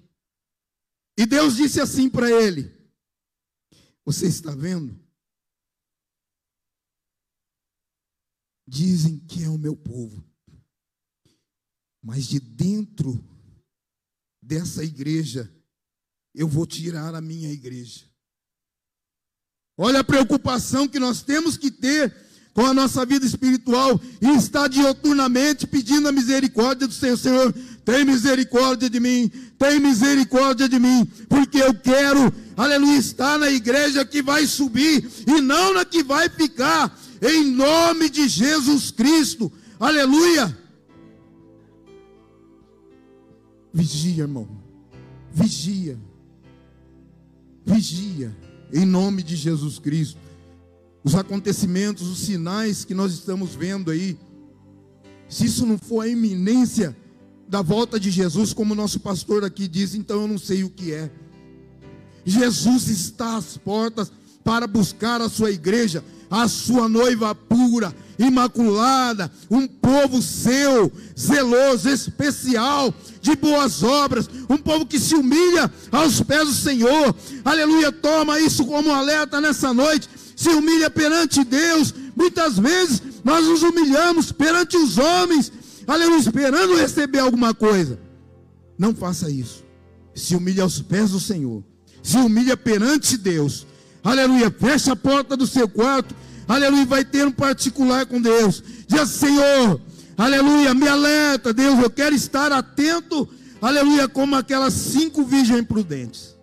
E 1.17 1.25
Deus 1.25 1.55
disse 1.55 1.81
assim 1.81 2.09
para 2.09 2.29
ele: 2.29 2.71
Você 4.05 4.27
está 4.27 4.53
vendo? 4.53 4.97
Dizem 8.67 9.19
que 9.19 9.43
é 9.43 9.49
o 9.49 9.57
meu 9.57 9.75
povo, 9.75 10.23
mas 12.03 12.27
de 12.27 12.39
dentro 12.39 13.23
dessa 14.41 14.83
igreja, 14.83 15.51
eu 16.35 16.47
vou 16.47 16.67
tirar 16.67 17.15
a 17.15 17.21
minha 17.21 17.51
igreja. 17.51 18.05
Olha 19.77 19.99
a 19.99 20.03
preocupação 20.03 20.87
que 20.87 20.99
nós 20.99 21.21
temos 21.21 21.57
que 21.57 21.71
ter 21.71 22.15
com 22.53 22.65
a 22.65 22.73
nossa 22.73 23.05
vida 23.05 23.25
espiritual 23.25 24.01
e 24.19 24.35
está 24.35 24.67
dioturnamente 24.67 25.67
pedindo 25.67 26.07
a 26.07 26.11
misericórdia 26.11 26.87
do 26.87 26.93
Senhor. 26.93 27.17
Senhor, 27.17 27.53
tem 27.87 28.03
misericórdia 28.03 28.89
de 28.89 28.99
mim, 28.99 29.31
tem 29.57 29.79
misericórdia 29.79 30.67
de 30.67 30.77
mim, 30.77 31.05
porque 31.29 31.57
eu 31.57 31.73
quero, 31.73 32.33
aleluia, 32.57 32.97
estar 32.97 33.39
na 33.39 33.49
igreja 33.49 34.03
que 34.03 34.21
vai 34.21 34.45
subir 34.45 35.09
e 35.25 35.39
não 35.39 35.73
na 35.73 35.85
que 35.85 36.03
vai 36.03 36.27
ficar, 36.27 36.99
em 37.21 37.45
nome 37.45 38.09
de 38.09 38.27
Jesus 38.27 38.91
Cristo, 38.91 39.49
aleluia. 39.79 40.55
Vigia, 43.73 44.23
irmão. 44.23 44.49
Vigia. 45.31 45.97
Vigia. 47.65 48.35
Em 48.73 48.85
nome 48.85 49.23
de 49.23 49.37
Jesus 49.37 49.79
Cristo. 49.79 50.19
Os 51.05 51.15
acontecimentos, 51.15 52.05
os 52.05 52.19
sinais 52.19 52.83
que 52.83 52.93
nós 52.93 53.13
estamos 53.13 53.55
vendo 53.55 53.91
aí. 53.91 54.19
Se 55.29 55.45
isso 55.45 55.65
não 55.65 55.77
for 55.77 56.01
a 56.01 56.07
iminência 56.09 56.93
da 57.47 57.61
volta 57.61 57.99
de 57.99 58.11
Jesus, 58.11 58.53
como 58.53 58.75
nosso 58.75 58.99
pastor 58.99 59.43
aqui 59.43 59.67
diz, 59.67 59.95
então 59.95 60.21
eu 60.21 60.27
não 60.27 60.37
sei 60.37 60.63
o 60.63 60.69
que 60.69 60.93
é. 60.93 61.09
Jesus 62.25 62.89
está 62.89 63.37
às 63.37 63.57
portas 63.57 64.11
para 64.43 64.67
buscar 64.67 65.21
a 65.21 65.29
sua 65.29 65.51
igreja, 65.51 66.03
a 66.29 66.47
sua 66.47 66.89
noiva 66.89 67.33
pura, 67.33 67.95
imaculada, 68.19 69.31
um 69.49 69.67
povo 69.67 70.21
seu, 70.21 70.91
zeloso, 71.17 71.89
especial, 71.89 72.93
de 73.21 73.35
boas 73.35 73.83
obras, 73.83 74.29
um 74.49 74.57
povo 74.57 74.85
que 74.85 74.99
se 74.99 75.15
humilha 75.15 75.71
aos 75.91 76.21
pés 76.21 76.47
do 76.47 76.53
Senhor. 76.53 77.15
Aleluia, 77.45 77.91
toma 77.91 78.39
isso 78.39 78.65
como 78.65 78.91
alerta 78.91 79.39
nessa 79.39 79.73
noite. 79.73 80.09
Se 80.35 80.49
humilha 80.49 80.89
perante 80.89 81.43
Deus. 81.43 81.93
Muitas 82.15 82.57
vezes 82.57 83.01
nós 83.23 83.45
nos 83.45 83.63
humilhamos 83.63 84.31
perante 84.31 84.77
os 84.77 84.97
homens, 84.97 85.51
aleluia, 85.87 86.19
esperando 86.19 86.75
receber 86.75 87.19
alguma 87.19 87.53
coisa. 87.53 87.99
Não 88.77 88.93
faça 88.93 89.31
isso. 89.31 89.63
Se 90.13 90.35
humilha 90.35 90.63
aos 90.63 90.81
pés 90.81 91.11
do 91.11 91.19
Senhor. 91.19 91.63
Se 92.03 92.17
humilha 92.17 92.55
perante 92.55 93.17
Deus. 93.17 93.65
Aleluia, 94.03 94.51
fecha 94.51 94.91
a 94.91 94.95
porta 94.95 95.35
do 95.35 95.47
seu 95.47 95.67
quarto 95.67 96.13
aleluia, 96.47 96.85
vai 96.85 97.03
ter 97.03 97.27
um 97.27 97.31
particular 97.31 98.05
com 98.05 98.21
Deus. 98.21 98.63
Diz 98.87 99.09
Senhor, 99.09 99.81
aleluia, 100.17 100.73
me 100.73 100.87
alerta, 100.87 101.53
Deus, 101.53 101.79
eu 101.79 101.89
quero 101.89 102.15
estar 102.15 102.51
atento, 102.51 103.27
aleluia, 103.61 104.07
como 104.07 104.35
aquelas 104.35 104.73
cinco 104.73 105.23
virgens 105.23 105.65
prudentes. 105.65 106.35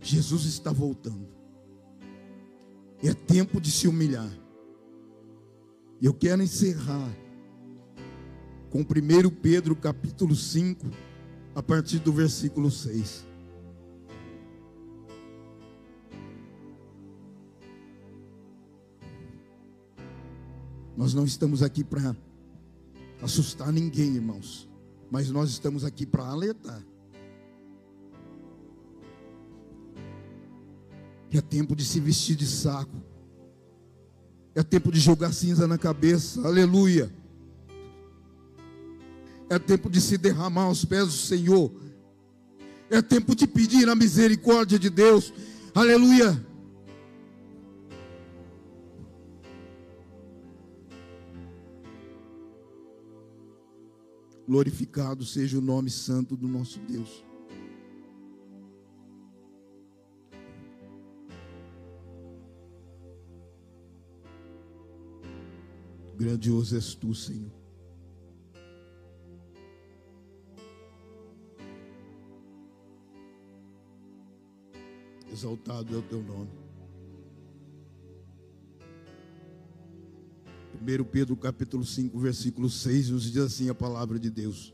Jesus 0.00 0.44
está 0.44 0.72
voltando. 0.72 1.28
É 3.02 3.12
tempo 3.12 3.60
de 3.60 3.70
se 3.70 3.88
humilhar. 3.88 4.30
Eu 6.02 6.12
quero 6.12 6.42
encerrar 6.42 7.16
com 8.70 8.80
1 8.80 8.84
Pedro 9.40 9.76
capítulo 9.76 10.34
5, 10.34 10.84
a 11.54 11.62
partir 11.62 12.00
do 12.00 12.12
versículo 12.12 12.72
6. 12.72 13.24
Nós 20.96 21.14
não 21.14 21.24
estamos 21.24 21.62
aqui 21.62 21.84
para 21.84 22.16
assustar 23.22 23.70
ninguém, 23.72 24.16
irmãos, 24.16 24.68
mas 25.08 25.30
nós 25.30 25.50
estamos 25.50 25.84
aqui 25.84 26.04
para 26.04 26.24
alertar. 26.24 26.82
É 31.30 31.40
tempo 31.40 31.76
de 31.76 31.84
se 31.84 32.00
vestir 32.00 32.34
de 32.34 32.46
saco. 32.46 33.11
É 34.54 34.62
tempo 34.62 34.92
de 34.92 35.00
jogar 35.00 35.32
cinza 35.32 35.66
na 35.66 35.78
cabeça. 35.78 36.46
Aleluia. 36.46 37.10
É 39.48 39.58
tempo 39.58 39.88
de 39.90 40.00
se 40.00 40.18
derramar 40.18 40.64
aos 40.64 40.84
pés 40.84 41.06
do 41.06 41.12
Senhor. 41.12 41.72
É 42.90 43.00
tempo 43.00 43.34
de 43.34 43.46
pedir 43.46 43.88
a 43.88 43.94
misericórdia 43.94 44.78
de 44.78 44.90
Deus. 44.90 45.32
Aleluia. 45.74 46.46
Glorificado 54.46 55.24
seja 55.24 55.56
o 55.56 55.62
nome 55.62 55.88
santo 55.88 56.36
do 56.36 56.46
nosso 56.46 56.78
Deus. 56.80 57.24
Grandioso 66.22 66.76
és 66.76 66.94
tu, 66.94 67.12
Senhor. 67.12 67.50
Exaltado 75.32 75.92
é 75.92 75.98
o 75.98 76.02
teu 76.02 76.22
nome. 76.22 76.50
1 80.80 81.04
Pedro 81.10 81.36
capítulo 81.36 81.84
5, 81.84 82.16
versículo 82.20 82.70
6, 82.70 83.10
nos 83.10 83.24
diz 83.24 83.38
assim 83.38 83.68
a 83.68 83.74
palavra 83.74 84.16
de 84.16 84.30
Deus. 84.30 84.72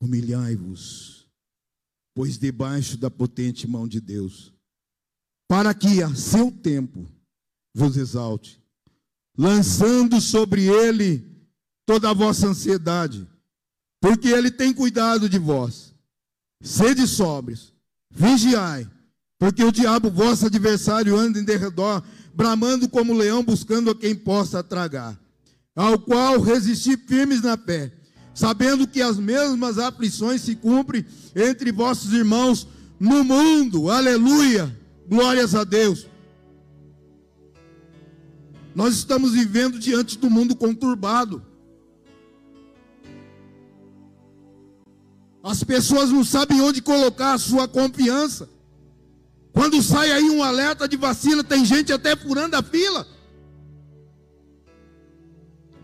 Humilhai-vos, 0.00 1.28
pois 2.14 2.38
debaixo 2.38 2.96
da 2.96 3.10
potente 3.10 3.68
mão 3.68 3.86
de 3.86 4.00
Deus, 4.00 4.52
para 5.48 5.74
que 5.74 6.02
a 6.02 6.14
seu 6.14 6.50
tempo 6.50 7.06
vos 7.74 7.96
exalte, 7.96 8.62
lançando 9.36 10.20
sobre 10.20 10.66
ele 10.66 11.30
toda 11.86 12.10
a 12.10 12.14
vossa 12.14 12.46
ansiedade, 12.46 13.26
porque 14.00 14.28
Ele 14.28 14.50
tem 14.50 14.72
cuidado 14.72 15.28
de 15.28 15.38
vós. 15.38 15.92
Sede 16.62 17.06
sóbrios, 17.06 17.74
vigiai, 18.10 18.88
porque 19.38 19.64
o 19.64 19.72
diabo, 19.72 20.10
vosso 20.10 20.46
adversário, 20.46 21.16
anda 21.16 21.40
em 21.40 21.44
derredor, 21.44 22.02
bramando 22.34 22.88
como 22.88 23.12
leão, 23.12 23.42
buscando 23.42 23.90
a 23.90 23.94
quem 23.94 24.14
possa 24.14 24.62
tragar. 24.62 25.18
Ao 25.74 25.98
qual 25.98 26.40
resisti 26.40 26.96
firmes 26.96 27.42
na 27.42 27.56
fé, 27.56 27.92
sabendo 28.40 28.88
que 28.88 29.02
as 29.02 29.18
mesmas 29.18 29.78
aflições 29.78 30.40
se 30.40 30.56
cumprem 30.56 31.04
entre 31.36 31.70
vossos 31.70 32.10
irmãos 32.14 32.66
no 32.98 33.22
mundo. 33.22 33.90
Aleluia! 33.90 34.74
Glórias 35.06 35.54
a 35.54 35.62
Deus. 35.62 36.06
Nós 38.74 38.94
estamos 38.94 39.32
vivendo 39.32 39.78
diante 39.78 40.16
do 40.16 40.30
mundo 40.30 40.56
conturbado. 40.56 41.44
As 45.42 45.62
pessoas 45.62 46.08
não 46.08 46.24
sabem 46.24 46.62
onde 46.62 46.80
colocar 46.80 47.34
a 47.34 47.38
sua 47.38 47.68
confiança. 47.68 48.48
Quando 49.52 49.82
sai 49.82 50.12
aí 50.12 50.30
um 50.30 50.42
alerta 50.42 50.88
de 50.88 50.96
vacina, 50.96 51.44
tem 51.44 51.62
gente 51.62 51.92
até 51.92 52.16
furando 52.16 52.56
a 52.56 52.62
fila. 52.62 53.06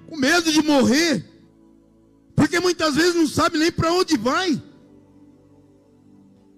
Com 0.09 0.17
medo 0.17 0.51
de 0.51 0.63
morrer. 0.63 1.36
Porque 2.37 2.61
muitas 2.61 2.95
vezes 2.95 3.15
não 3.17 3.27
sabe 3.27 3.59
nem 3.59 3.73
para 3.73 3.93
onde 3.93 4.17
vai. 4.17 4.63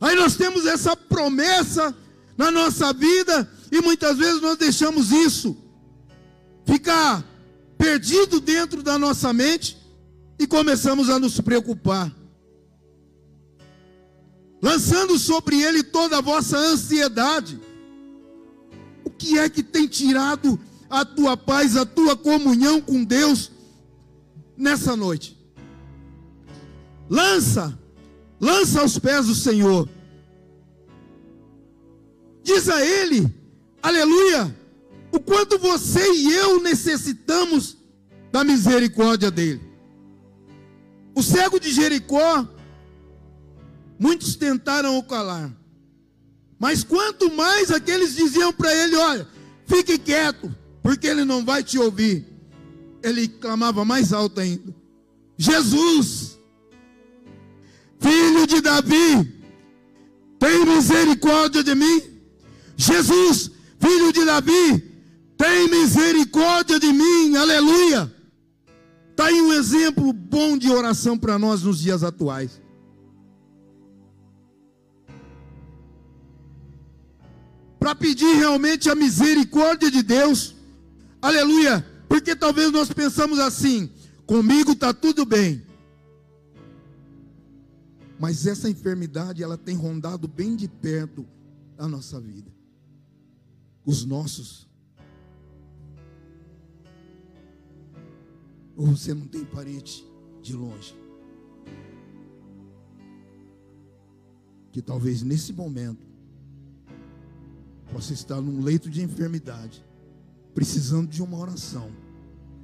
Aí 0.01 0.15
nós 0.15 0.37
temos 0.37 0.67
essa 0.67 0.95
promessa 0.95 1.97
na 2.37 2.51
nossa 2.51 2.93
vida 2.93 3.51
e 3.73 3.81
muitas 3.81 4.19
vezes 4.19 4.43
nós 4.43 4.59
deixamos 4.59 5.11
isso 5.11 5.57
ficar 6.67 7.25
perdido 7.79 8.41
dentro 8.41 8.83
da 8.83 8.99
nossa 8.99 9.33
mente 9.33 9.79
e 10.39 10.47
começamos 10.47 11.09
a 11.09 11.19
nos 11.19 11.41
preocupar 11.41 12.15
lançando 14.61 15.17
sobre 15.19 15.63
ele 15.63 15.85
toda 15.85 16.19
a 16.19 16.21
vossa 16.21 16.59
ansiedade. 16.59 17.61
O 19.05 19.11
que 19.11 19.39
é 19.39 19.49
que 19.49 19.63
tem 19.63 19.87
tirado 19.87 20.59
a 20.91 21.05
tua 21.05 21.37
paz, 21.37 21.77
a 21.77 21.87
tua 21.87 22.17
comunhão 22.17 22.81
com 22.81 23.05
Deus? 23.05 23.53
nessa 24.59 24.97
noite. 24.97 25.38
Lança, 27.09 27.79
lança 28.41 28.81
aos 28.81 28.99
pés 28.99 29.27
do 29.27 29.35
Senhor. 29.35 29.89
Diz 32.43 32.69
a 32.69 32.85
Ele, 32.85 33.33
aleluia, 33.83 34.55
o 35.13 35.21
quanto 35.21 35.59
você 35.59 36.13
e 36.13 36.33
eu 36.35 36.63
necessitamos 36.63 37.77
da 38.31 38.45
misericórdia 38.45 39.31
dEle. 39.31 39.61
O 41.15 41.23
cego 41.23 41.59
de 41.59 41.71
Jericó, 41.73 42.47
muitos 43.99 44.37
tentaram 44.37 44.97
o 44.97 45.03
calar, 45.03 45.51
mas 46.59 46.85
quanto 46.85 47.31
mais 47.33 47.71
aqueles 47.71 48.15
diziam 48.15 48.53
para 48.53 48.75
ele: 48.75 48.97
Olha, 48.97 49.29
fique 49.67 49.99
quieto, 49.99 50.55
porque 50.83 51.07
ele 51.07 51.25
não 51.25 51.45
vai 51.45 51.63
te 51.63 51.79
ouvir. 51.79 52.27
Ele 53.03 53.29
clamava 53.29 53.85
mais 53.85 54.13
alto 54.13 54.41
ainda: 54.41 54.75
Jesus, 55.37 56.38
filho 58.01 58.47
de 58.47 58.61
Davi, 58.61 59.39
tem 60.39 60.65
misericórdia 60.65 61.63
de 61.63 61.75
mim. 61.75 62.03
Jesus, 62.77 63.51
filho 63.81 64.13
de 64.13 64.25
Davi, 64.25 64.89
tem 65.37 65.69
misericórdia 65.69 66.79
de 66.79 66.93
mim. 66.93 67.37
Aleluia. 67.37 68.13
Está 69.11 69.27
aí 69.27 69.41
um 69.41 69.53
exemplo 69.53 70.13
bom 70.13 70.57
de 70.57 70.71
oração 70.71 71.19
para 71.19 71.39
nós 71.39 71.63
nos 71.63 71.81
dias 71.81 72.05
atuais. 72.05 72.61
Para 77.81 77.95
pedir 77.95 78.37
realmente 78.37 78.89
a 78.89 78.95
misericórdia 78.95 79.91
de 79.91 80.03
Deus. 80.03 80.55
Aleluia. 81.21 81.85
Porque 82.09 82.35
talvez 82.35 82.71
nós 82.71 82.93
pensamos 82.93 83.39
assim: 83.39 83.91
comigo 84.25 84.73
está 84.73 84.95
tudo 84.95 85.25
bem. 85.25 85.68
Mas 88.19 88.47
essa 88.47 88.69
enfermidade, 88.69 89.43
ela 89.43 89.57
tem 89.57 89.77
rondado 89.77 90.27
bem 90.27 90.57
de 90.57 90.69
perto 90.69 91.27
a 91.77 91.87
nossa 91.87 92.21
vida. 92.21 92.51
Os 93.85 94.05
nossos. 94.05 94.69
Ou 98.77 98.87
você 98.87 99.15
não 99.15 99.27
tem 99.27 99.45
parente 99.45 100.05
de 100.43 100.53
longe. 100.55 100.97
Que 104.73 104.83
talvez 104.83 105.23
nesse 105.23 105.53
momento 105.53 106.07
possa 107.93 108.13
estar 108.13 108.41
num 108.41 108.61
leito 108.61 108.91
de 108.91 109.03
enfermidade 109.03 109.85
precisando 110.59 111.09
de 111.09 111.23
uma 111.23 111.39
oração, 111.39 111.89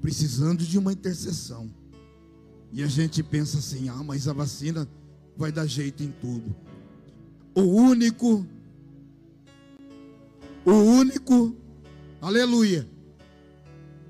precisando 0.00 0.64
de 0.64 0.76
uma 0.76 0.92
intercessão. 0.92 1.72
E 2.72 2.82
a 2.82 2.88
gente 2.88 3.22
pensa 3.22 3.58
assim: 3.58 3.88
ah, 3.88 4.02
mas 4.02 4.26
a 4.26 4.32
vacina 4.32 4.88
vai 5.36 5.52
dar 5.52 5.66
jeito 5.66 6.02
em 6.02 6.10
tudo. 6.20 6.54
O 7.54 7.62
único, 7.62 8.46
o 10.64 10.72
único, 10.72 11.56
aleluia, 12.20 12.88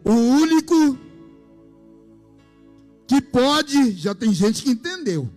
o 0.04 0.12
único 0.12 0.98
que 3.06 3.20
pode, 3.20 3.92
já 3.92 4.14
tem 4.14 4.32
gente 4.32 4.62
que 4.62 4.70
entendeu, 4.70 5.30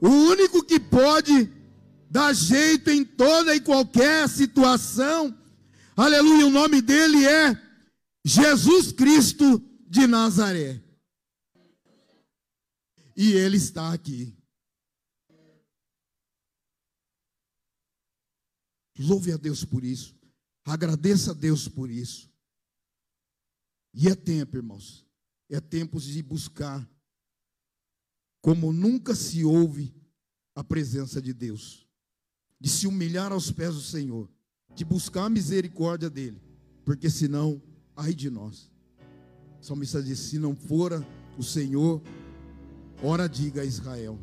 o 0.00 0.08
único 0.08 0.62
que 0.62 0.78
pode 0.78 1.50
dar 2.08 2.32
jeito 2.32 2.90
em 2.90 3.04
toda 3.04 3.54
e 3.54 3.60
qualquer 3.60 4.28
situação 4.28 5.36
Aleluia, 6.00 6.46
o 6.46 6.50
nome 6.50 6.80
dele 6.80 7.26
é 7.26 7.54
Jesus 8.24 8.90
Cristo 8.90 9.62
de 9.86 10.06
Nazaré. 10.06 10.82
E 13.14 13.32
ele 13.32 13.58
está 13.58 13.92
aqui. 13.92 14.34
Louve 19.00 19.32
a 19.32 19.36
Deus 19.36 19.64
por 19.64 19.84
isso. 19.84 20.14
Agradeça 20.64 21.30
a 21.30 21.34
Deus 21.34 21.66
por 21.66 21.90
isso. 21.90 22.30
E 23.94 24.08
é 24.08 24.14
tempo, 24.14 24.56
irmãos. 24.56 25.06
É 25.48 25.60
tempo 25.60 25.98
de 25.98 26.22
buscar 26.22 26.88
como 28.40 28.72
nunca 28.72 29.14
se 29.14 29.44
ouve 29.44 29.94
a 30.54 30.62
presença 30.62 31.20
de 31.20 31.32
Deus. 31.32 31.88
De 32.60 32.68
se 32.68 32.86
humilhar 32.86 33.32
aos 33.32 33.50
pés 33.50 33.74
do 33.74 33.80
Senhor 33.80 34.28
de 34.74 34.84
buscar 34.84 35.24
a 35.24 35.30
misericórdia 35.30 36.08
dele, 36.08 36.40
porque 36.84 37.10
senão, 37.10 37.60
ai 37.96 38.14
de 38.14 38.30
nós. 38.30 38.70
O 39.60 39.64
salmista 39.64 40.02
diz: 40.02 40.18
se 40.18 40.38
não 40.38 40.54
fora 40.54 41.06
o 41.36 41.42
Senhor, 41.42 42.00
ora 43.02 43.28
diga 43.28 43.62
a 43.62 43.64
Israel. 43.64 44.18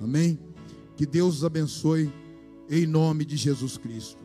Amém? 0.00 0.38
Que 0.96 1.06
Deus 1.06 1.38
os 1.38 1.44
abençoe 1.44 2.12
em 2.70 2.86
nome 2.86 3.24
de 3.24 3.36
Jesus 3.36 3.76
Cristo. 3.76 4.21